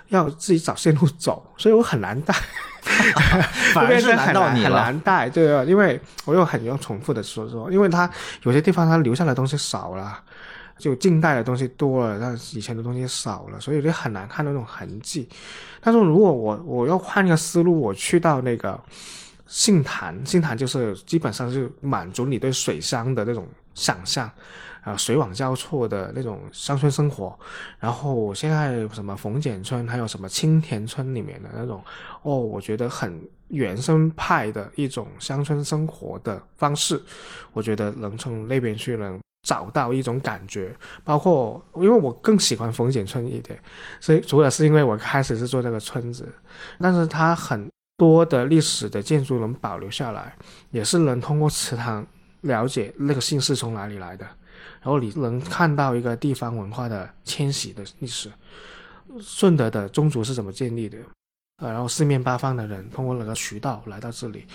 [0.08, 2.34] 要自己找线路走，所以我很难带，
[3.74, 8.10] 反而是难到你了，很难带，对啊，因为我又很用重复的说说，因为他
[8.42, 10.22] 有些地方他留下的东西少了。
[10.78, 15.28] 就近代的东西多了，但以前的东西少了，所以就很难看到那种痕迹。
[15.80, 18.80] 但是如果我我要换一个思路，我去到那个
[19.48, 24.30] 杏坛，杏坛就是基本上是满足你对水乡的那种想象，
[24.82, 27.38] 啊，水网交错的那种乡村生活。
[27.78, 31.82] 然后现在什么冯简村，还有什么青田村里面的那种，
[32.22, 37.02] 哦，我觉得很原生派的一种乡村生活的方式，
[37.52, 39.18] 我觉得能从那边去能。
[39.46, 40.74] 找到一种感觉，
[41.04, 43.58] 包括因为我更喜欢冯景村一点，
[43.98, 46.28] 所以主要是因为我开始是做这个村子，
[46.78, 50.36] 但是它很多的历史的建筑能保留下来，
[50.70, 52.04] 也是能通过祠堂
[52.42, 54.26] 了解那个姓氏从哪里来的，
[54.80, 58.30] 然后你能看到一个地方文化的迁徙的历史，
[59.20, 60.98] 顺德的宗族是怎么建立的。
[61.60, 64.46] 呃，然后四面八方的人通过那个渠道来到这里，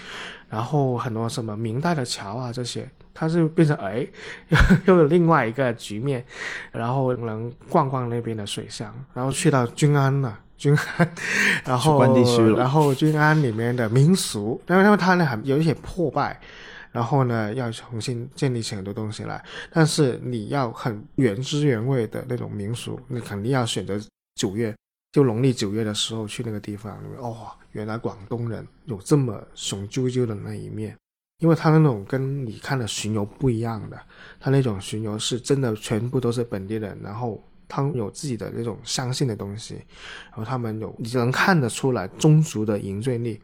[0.47, 4.07] 然后很多什么明代的桥啊这些，它是变成哎，
[4.87, 6.23] 又有另外一个局面，
[6.71, 11.13] 然后能逛逛那边的水乡，然后去到均安了，均安，
[11.65, 12.01] 然后
[12.55, 16.39] 然后均安里面的民俗，因为因为它那很有一些破败，
[16.93, 23.99] 然后呢要重新建立起很多东西来，但是你要很原汁原味的那种民俗，你肯定要选择
[24.35, 24.73] 九月。
[25.11, 30.97] 就农历九月的时候去那个地方，哦，原来广东人有这么雄赳赳的那一面，
[31.37, 34.01] 因为他那种跟你看的巡游不一样的，
[34.39, 39.75] 他那种巡游是真的全部都是本地人，然后他们有自己的那种相信的东西，
[40.31, 43.39] 然后他们有你能看得出来宗族的凝聚力，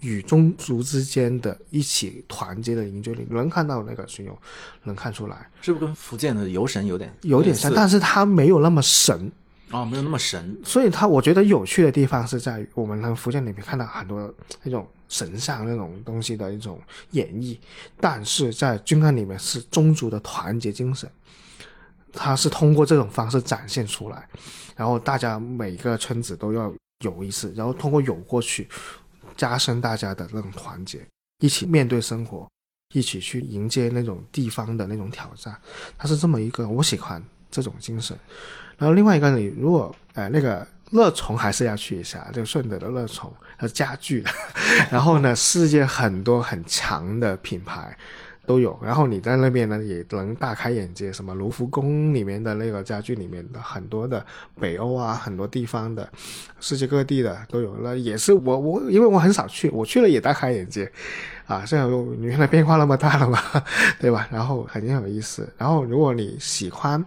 [0.00, 4.38] 与宗族之间的一起团结的凝聚力，能看到那个巡游，
[4.84, 9.30] 能看出来，是不是跟福建的游神有点有点像，但是它没有那么神。
[9.70, 17.58] 哦，没有那么神，所以它我觉得有趣的地方是在于我们从福建里面看到很多那种神像那种东西的一种演绎，
[17.98, 21.10] 但是在军汉里面是宗族的团结精神，
[22.12, 24.28] 它是通过这种方式展现出来，
[24.76, 28.68] 然后大家每个村子都要有一次，然后通过游过去
[29.36, 31.06] 加深大家的那种团结，
[31.40, 32.48] 一起面对生活，
[32.94, 35.56] 一起去迎接那种地方的那种挑战，
[35.98, 38.16] 它是这么一个我喜欢这种精神。
[38.76, 44.24] 然后另外一个，你如果呃那个乐从还是要去一下，就顺德的乐从，它是家具。
[44.90, 47.96] 然后呢，世界很多很强的品牌
[48.46, 48.78] 都有。
[48.82, 51.12] 然后你在那边呢，也能大开眼界。
[51.12, 54.24] 什么卢浮宫里面的那个家具里面的很多的
[54.60, 56.08] 北欧啊，很多地方的，
[56.60, 57.76] 世界各地的都有。
[57.82, 60.90] 那也是我我因为我很少去，我去了也大开眼界。
[61.46, 63.38] 啊，现在你原来变化那么大了嘛，
[64.00, 64.26] 对吧？
[64.32, 65.46] 然后肯定有意思。
[65.58, 67.04] 然后如果你喜欢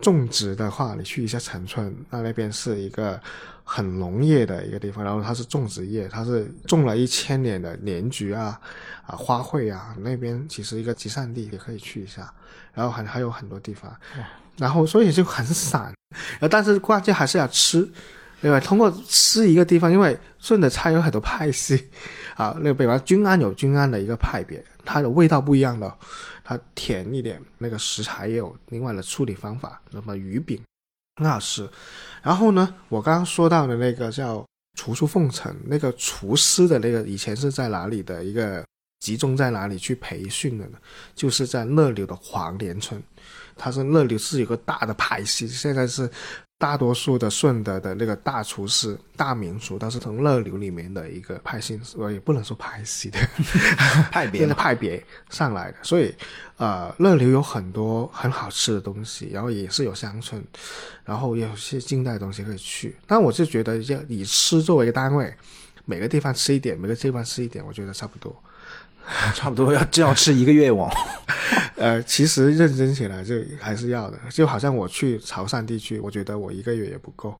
[0.00, 3.20] 种植的话，你去一下陈村，那那边是一个
[3.64, 8.60] 很农业的一个地方，然后它是种植业，它是种了一千年的年菊啊
[9.06, 12.32] 啊花卉啊，那边其实一个集散地，也可以去一下。
[12.72, 13.90] 然后还还有很多地方，
[14.56, 17.88] 然后所以就很散，然后但是关键还是要吃。
[18.42, 18.60] 对吧？
[18.60, 21.88] 通过吃一个地方，因为顺德菜有很多派系，
[22.36, 25.92] 啊，那个比方均安有均安的一个派别，它的味道不一样的，
[26.48, 29.82] 它甜一点，那个食材也有另外的处理方法。
[29.90, 30.62] 那么鱼饼
[31.16, 31.68] 很好吃。
[32.22, 34.46] 然后呢，我刚刚说到的那个叫
[34.78, 38.64] 厨书凤城，那个厨师的那个以前是在哪里的一个
[39.00, 40.78] 集中在哪里去培训的呢？
[41.16, 43.02] 就是在乐流的黄连村，
[43.56, 46.08] 它是乐流是有个大的派系，现在是。
[46.58, 53.18] 大多数的顺德的那个大厨师、大名厨都是从乐流里面的一个派系，我也不能说派系的
[54.10, 55.76] 派别 派别上来的。
[55.82, 56.14] 所以，
[56.56, 60.42] 呃，乐流有很多很好吃的东西，然后也是有乡村，
[61.04, 62.96] 然后也有些近代的东西可以去。
[63.06, 65.34] 但我就觉得，要以吃作为一个单位，
[65.84, 68.34] 每个地方吃一点，每个地方吃一点，我觉得差不多。
[69.34, 70.90] 差不多要这样吃一个月哦，
[71.76, 77.34] 呃，其实认真起来就还是要的，就好像我去潮汕地区，我觉得我一个月也不够。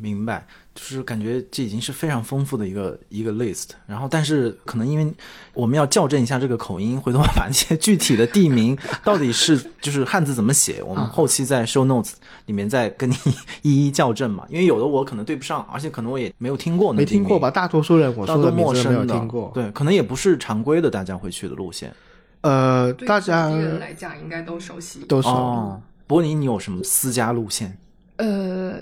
[0.00, 3.70] 明白，就是感觉这已经是非常丰富的一个一个 list。
[3.86, 5.12] 然后，但是可能因为
[5.52, 12.12] 我们要校正一下这个口音，回头把一些具体的地名 到底是就是汉字怎么写，我们后期在 show notes
[12.46, 13.14] 里面再跟你
[13.62, 14.46] 一一校正嘛。
[14.48, 17.50] 因为有的我可能对不上，而且可能我也没有听过，没听过吧？
[17.50, 21.92] 大多数人我说的陌生的，听过，对，可能也不是常规的大家会去的路线。
[22.40, 25.28] 呃，大家人来讲应该都熟悉，都熟。
[25.28, 27.76] 哦，柏林，你有什么私家路线？
[28.16, 28.80] 呃。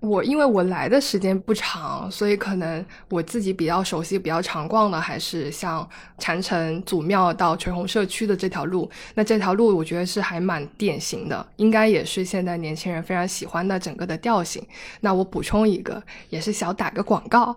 [0.00, 5.86] 我因为我来的时间不长，所以可能我自己比较熟悉、比较常逛的还是像
[6.16, 8.90] 禅城祖庙到垂虹社区的这条路。
[9.14, 14.62] 那这条路我觉得是还蛮典型的，应该也是现在年轻人非常喜欢的整个的调性。
[15.00, 17.54] 那我补充一个，也是想打个广告，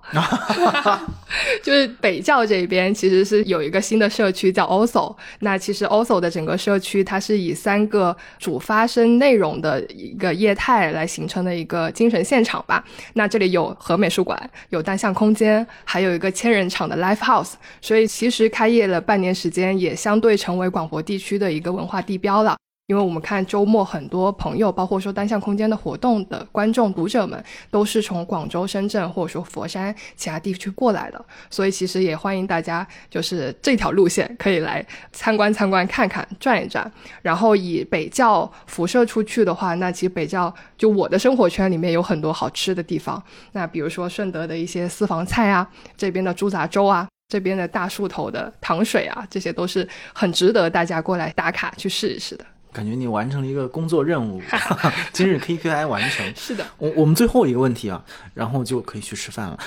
[1.63, 5.15] 就是北教这边其实是有一个新的社区叫 OSO。
[5.39, 12.21] 那其实 OSO 的整个社区它是以三个主发生内容的一个业态来形成的一个精神。
[12.33, 22.57] 现场吧，那这里有和美术馆，有单向空间，还有一个千人场的 Live House，所以其实开业了半年时间，也相对成为广佛地区的一个文化地标了。
[22.87, 36.91] 因为我们看周末很多朋友，包括说单向空间的活动的观众读者们，都是从广州、深圳或者说佛山其他地区过来的，所以其实也欢迎大家，就是这条路线可以来参观参观、看看、转一转。
[37.21, 43.21] 然后以北教辐射出去的话，那其实北教就我的生活圈里面有很多好吃的地方。
[43.53, 45.65] 那比如说顺德的一些私房菜啊，
[45.95, 52.45] 这边的猪杂粥啊，这边的大树头的糖水啊，这些都是很值得大家过来打卡去试一试的。
[52.73, 54.41] 感觉你完成了一个工作任务，
[55.13, 56.25] 今日 KPI 完成。
[56.35, 58.03] 是的，我我们最后一个问题啊，
[58.33, 59.59] 然后就可以去吃饭了。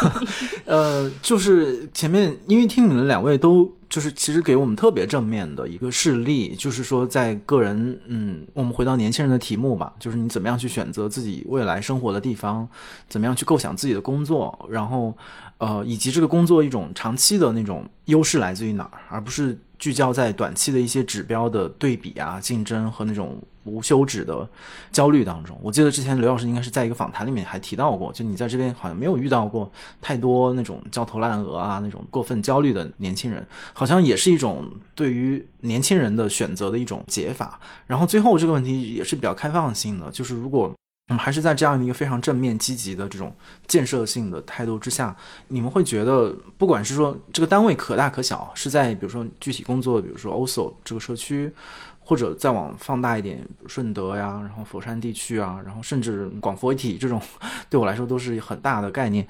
[0.64, 12.66] 呃，就是前面因为听你们两位都就是其实给我们特别正面的一个事例，就是说在个人，嗯，我们回到年轻人的题目吧，就是你怎么样去选择自己未来生活的地方，
[13.08, 15.12] 怎么样去构想自己的工作，然后
[15.58, 19.58] 呃，以及这个工作一种长期的那种优势来自于哪儿，而不是。
[19.84, 24.48] 聚焦在短期的一些指标的对比啊、竞争和那种无休止的
[24.90, 25.54] 焦虑当中。
[25.60, 29.70] 我记得之前刘老师应该是在一个访谈里面还提到过，就你在这边好像没有遇到过
[30.00, 37.60] 太多那种焦头烂额啊、那种过分焦虑的年轻人，好像也是一种对于年轻人的选择的一种解法。
[37.86, 40.72] 然后最后这个问题也是比较开放性的，就是如果。
[41.08, 43.34] 我们还是在这样的一个非常正面、积极的这种
[43.66, 45.14] 建设性的态度之下，
[45.48, 51.52] 你们会觉得，不管是说这个单位可大可小，是在比如说具体工作，比如说 OSO 这个社区，
[52.00, 57.20] 或者再往放大一点，顺德呀，然后佛山地区啊，然后甚至广佛一体这种，
[57.68, 59.28] 对我来说都是很大的概念。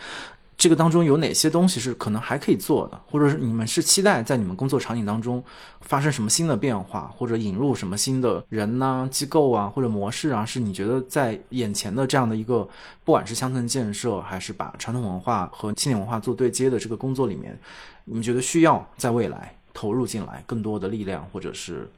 [0.57, 5.43] 这个当中有哪些东西是可能还可以做的，或者是你们是期待在你们工作场景当中
[5.81, 10.45] 发生什么新的变化，或者引入什么新的人呐、机构啊或者模式啊？
[10.45, 12.67] 是你觉得在眼前的这样的一个，
[13.05, 17.59] 不管是乡村建设，还是把传统文化和青年文化做对接的这个工作里面，
[18.05, 21.91] 你们觉得需要在未来投入进来更多的力量或者是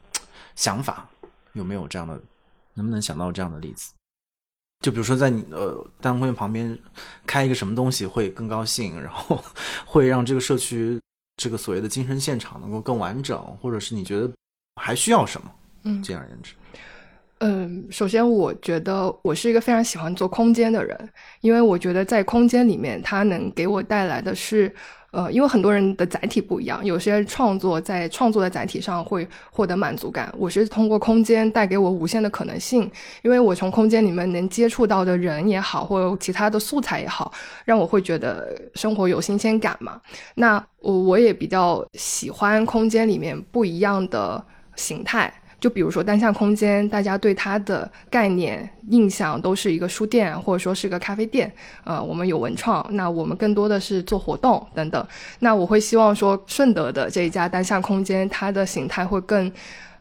[0.55, 1.09] 想法？
[1.53, 2.21] 有没有这样的？
[2.75, 3.93] 能不能想到这样的例子？
[4.81, 6.79] 就比如说，在你呃单位旁边
[7.27, 9.43] 开一个什么东西会更高兴，然后
[9.85, 11.01] 会让这个社区
[11.37, 14.31] 这个所谓的精神现场能够更完整，或者是你觉得
[14.81, 15.51] 还需要什么？
[15.85, 16.55] 嗯，简而言之，
[17.39, 21.09] 嗯，首先我觉得我是一个非常喜欢做空间的人，
[21.41, 24.75] 因为我觉得在空间里面，它能给我带来的是。
[25.17, 30.31] 呃，因为很多人的载体不一样，有些创作在创作的载体上会获得满足感。
[30.37, 32.83] 我是通过空间带给我无限的可能性，
[33.23, 37.33] 因为我从空间里面能接触到的人也好，或者其他的素材也好，
[37.65, 39.99] 让我会觉得生活有新鲜感嘛。
[40.35, 44.45] 那我我也比较喜欢空间里面不一样的
[44.75, 45.33] 形态。
[45.59, 51.51] 就比如说单向空间，大家对它的概念印象都是一个书店，或者说是个咖啡店。
[51.85, 55.07] 呃，我们有文创，那我们更多的是做活动等等。
[55.39, 59.51] 那我会希望说，顺德的这一家单向空间，它的形态会更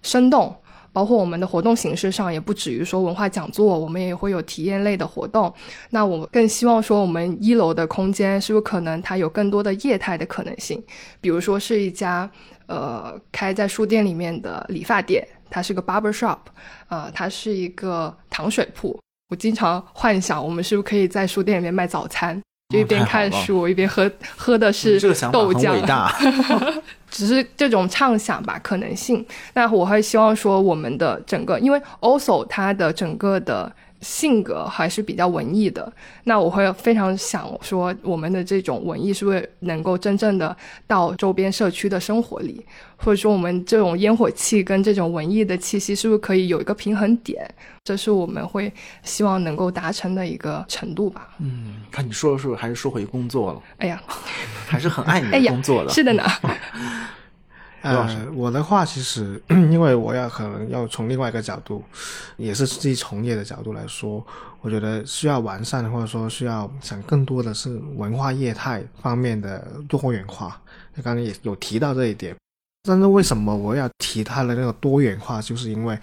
[0.01, 0.53] 生动，
[0.91, 5.51] 包括我们的活动形式上也不止于说文化讲座，我们也会有体验类的活动。
[5.91, 10.83] 那我更希望说，我们一楼的空间是不是可能它有更多的业态的可能性？
[11.21, 12.29] 比如说是一家
[12.67, 15.25] 呃开在书店里面的理发店。
[15.55, 16.37] 它是个 barber shop，
[16.89, 18.99] 呃，它是一个糖水铺。
[19.29, 22.37] 我经常幻想，我们是不是可以在书店里面卖早餐，
[22.73, 24.99] 就一边看书一边喝喝的是
[25.31, 25.71] 豆浆。
[25.71, 26.13] 伟大，
[27.09, 29.25] 只是这种畅想吧，可能性。
[29.53, 33.71] 那我会希望说，我们的整个，因为 also 它的整个的。
[34.05, 35.91] 性格还是比较文艺的，
[36.25, 42.63] 那我会非常想说，我们的这种文艺是不是能够真正的到周边社区的生活里，
[42.97, 47.49] 或者说我们这种烟火气跟这种文艺的气息是不是可以有一个平衡点？
[47.83, 51.29] 这是我们会希望能够达成的一个程度吧。
[51.39, 53.61] 嗯，看你说着说着还是说回工作了。
[53.77, 53.99] 哎呀，
[54.67, 55.89] 还是很爱你的工作的。
[55.89, 56.23] 是的呢。
[57.85, 61.83] 呃，我的话其实， 因为我要可能要从另外一个角度，
[62.35, 64.25] 也是自己从业的角度来说，
[64.61, 70.59] 我觉得需要完善，或者说需要想更多的是文化业态方面的多元化。
[71.03, 72.35] 刚才也有提到这一点，
[72.89, 75.39] 但是为什么我要提它的那个多元化？
[75.39, 75.95] 就是因为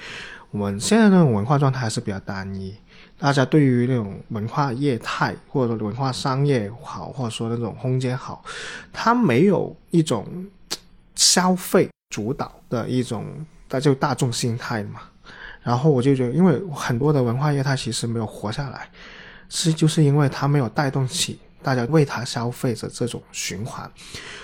[0.52, 2.72] 我们现在那种文化状态还是比较单一，
[3.18, 8.44] 大家对于那种文化业态或者说文化商业好，或者说那种空间好，
[8.92, 10.24] 它没有一种。
[11.22, 13.24] 消费主导的一种，
[13.70, 15.00] 那就大众心态嘛。
[15.62, 18.90] 然后我就觉得，因为很多的文化业它其实没有活下来，
[19.48, 23.88] 是就是因为它没有带动起大家为它消费的这种循环，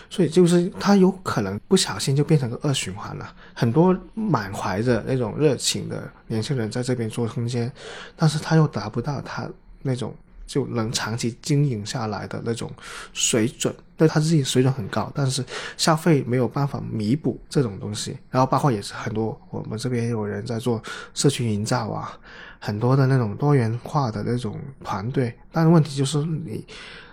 [0.09, 3.35] 所以就是它有可能不小心就变成个恶循环了。
[3.53, 7.71] 很多满怀着那种热情的年轻人在这边做空间，
[8.15, 9.51] 但是他又达不到他
[9.83, 10.15] 那种。
[10.49, 12.69] 就能长期经营下来的那种
[13.13, 15.45] 水准，对他自己水准很高，但是
[15.77, 18.17] 消费没有办法弥补这种东西。
[18.31, 20.83] 然后包括也是很多，我们这边有人在做
[21.13, 22.19] 社区营造啊，
[22.59, 25.33] 很多的那种多元化的那种团队。
[25.53, 26.67] 但是问题就是你，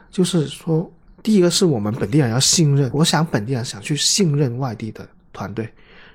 [0.10, 0.90] 就是说，
[1.22, 5.70] 第一个是我们本地人要信任，我想本地人想去信任外地的团队，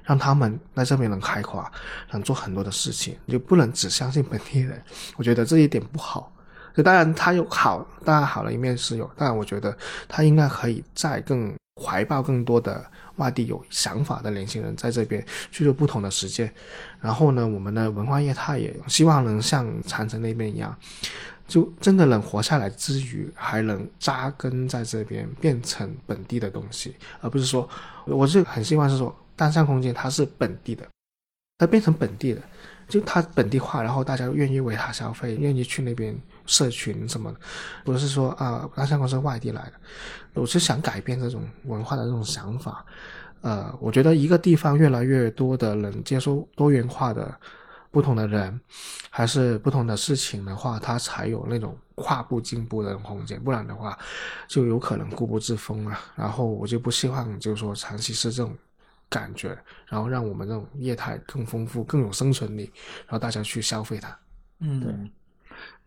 [0.05, 1.71] 让他们在这边能开花，
[2.13, 4.83] 能做很多的事情，就不能只相信本地人。
[5.17, 6.33] 我觉得这一点不好。
[6.83, 9.77] 当然，他有好，当然好的一面是有，但我觉得
[10.09, 12.85] 他应该可以再更怀抱更多的
[13.17, 16.53] 外地有想法的年轻人在这边去做不同的实践。
[17.01, 20.77] 然后呢，我们的文化业态也希望能像长城那边一样，
[21.49, 27.69] 就真的能活下来之余，还能扎根在这边，变成本地的东西，而不是说，
[28.05, 30.87] 我是很希望是说，单向空间它是本地的，
[31.59, 32.41] 它变成本地的。
[32.89, 36.13] 就它本地化，然后大家愿意为它消费，愿意去那边
[36.47, 37.39] 社群什么的，
[37.85, 39.73] 不是说啊，那香港是外地来的，
[40.41, 42.85] 我是想改变这种文化的这种想法。
[43.43, 47.35] 呃，我觉得一个地方越来越多的人接受多元化的
[47.91, 48.61] 不同的人，
[49.09, 53.99] 还是不同的事情的话，它才有那种跨步进步的空间，不然的话，
[54.47, 55.99] 就有可能固步自封了。
[56.15, 58.57] 然后我就不希望，就是说长期是这种。
[59.13, 62.71] 感觉，然后让我们这种业态更丰富、更有生存力，
[63.07, 64.17] 然后大家去消费它。
[64.61, 64.95] 嗯，对。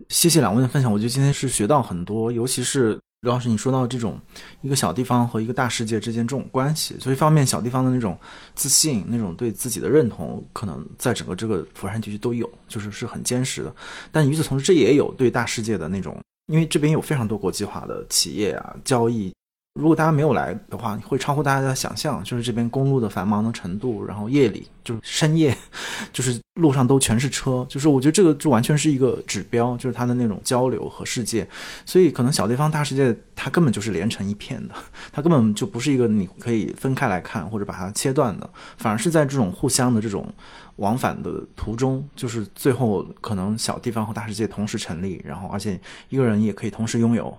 [0.09, 4.19] 谢谢两位的分享，我觉得今天是学到很多，尤其是刘老师你说到这种
[4.61, 8.17] 一个小地方和一个大世界之间这种关系，所以方面小地方的那种
[8.53, 13.73] 自信、那种对自己的认同，可能在整个这个佛山地区都有，就是是很坚实的。
[14.11, 19.33] 但与此同时，这也有对大世界的那种，因为这边有非常多国际化的企业啊，交易。
[19.73, 22.23] 如果大家没有来的话，会超乎大家的想象。
[22.23, 25.57] 就是这边公路的繁忙的程度，然后夜里就是深夜，
[26.13, 27.65] 就是路上都全是车。
[27.67, 31.47] 就是我觉得这个就完全是一个指标，就是它的那种交流和世界。
[31.87, 34.75] 所以可能小地方大世界，它根本就是连成一片的，
[35.11, 38.47] 它根本就不是一个你可以分开来看或者把它切断的，
[38.77, 40.31] 反而是在这种互相的这种。
[40.77, 45.79] 往返的途中，就是最后可能小地方和大世界同时成立，然后而且
[46.09, 47.31] 一个人也可以同时拥有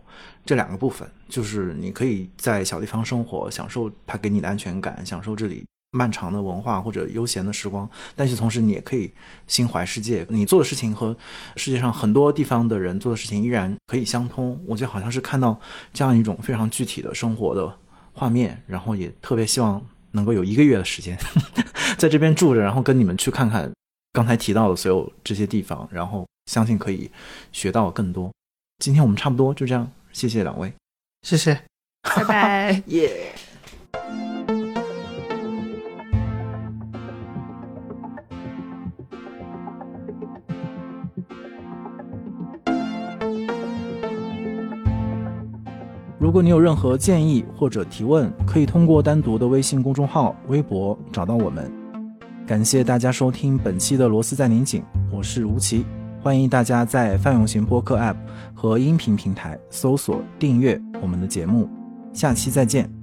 [0.45, 9.11] 这两个部分，就是你可以在小地方生活，享受它给你的安全感，享受这里漫长的文化或者悠闲的时光，但是同时你也可以
[9.47, 11.17] 心怀世界，你做的事情和
[11.57, 14.61] 世界上很多地方的人做的事情依然可以相通。
[14.67, 15.59] 我觉得好像是看到
[15.93, 17.79] 这样一种非常具体的生活的
[18.13, 19.81] 画面，然后也特别希望
[20.11, 21.17] 能够有一个月的时间
[21.97, 23.73] 在这边住着，然后跟你们去看看
[24.13, 27.11] 刚才提到的所有这些地方，然后相信可以
[27.53, 28.31] 学到更多。
[28.83, 30.73] 今天我们差不多就这样，谢谢两位，
[31.23, 31.61] 谢谢，
[32.03, 33.33] 拜拜， 耶。
[46.21, 51.71] 如果你有任何建议或者提问，可以通过单独的微信公众号、微博找到我们。
[52.47, 54.81] 感谢大家收听本期的《螺丝在拧紧》，
[55.11, 55.85] 我是吴奇，
[56.25, 58.17] 欢迎大家在泛用型播客 App
[58.55, 61.69] 和音频平台搜索订阅我们的节目。
[62.15, 62.94] 下期再见。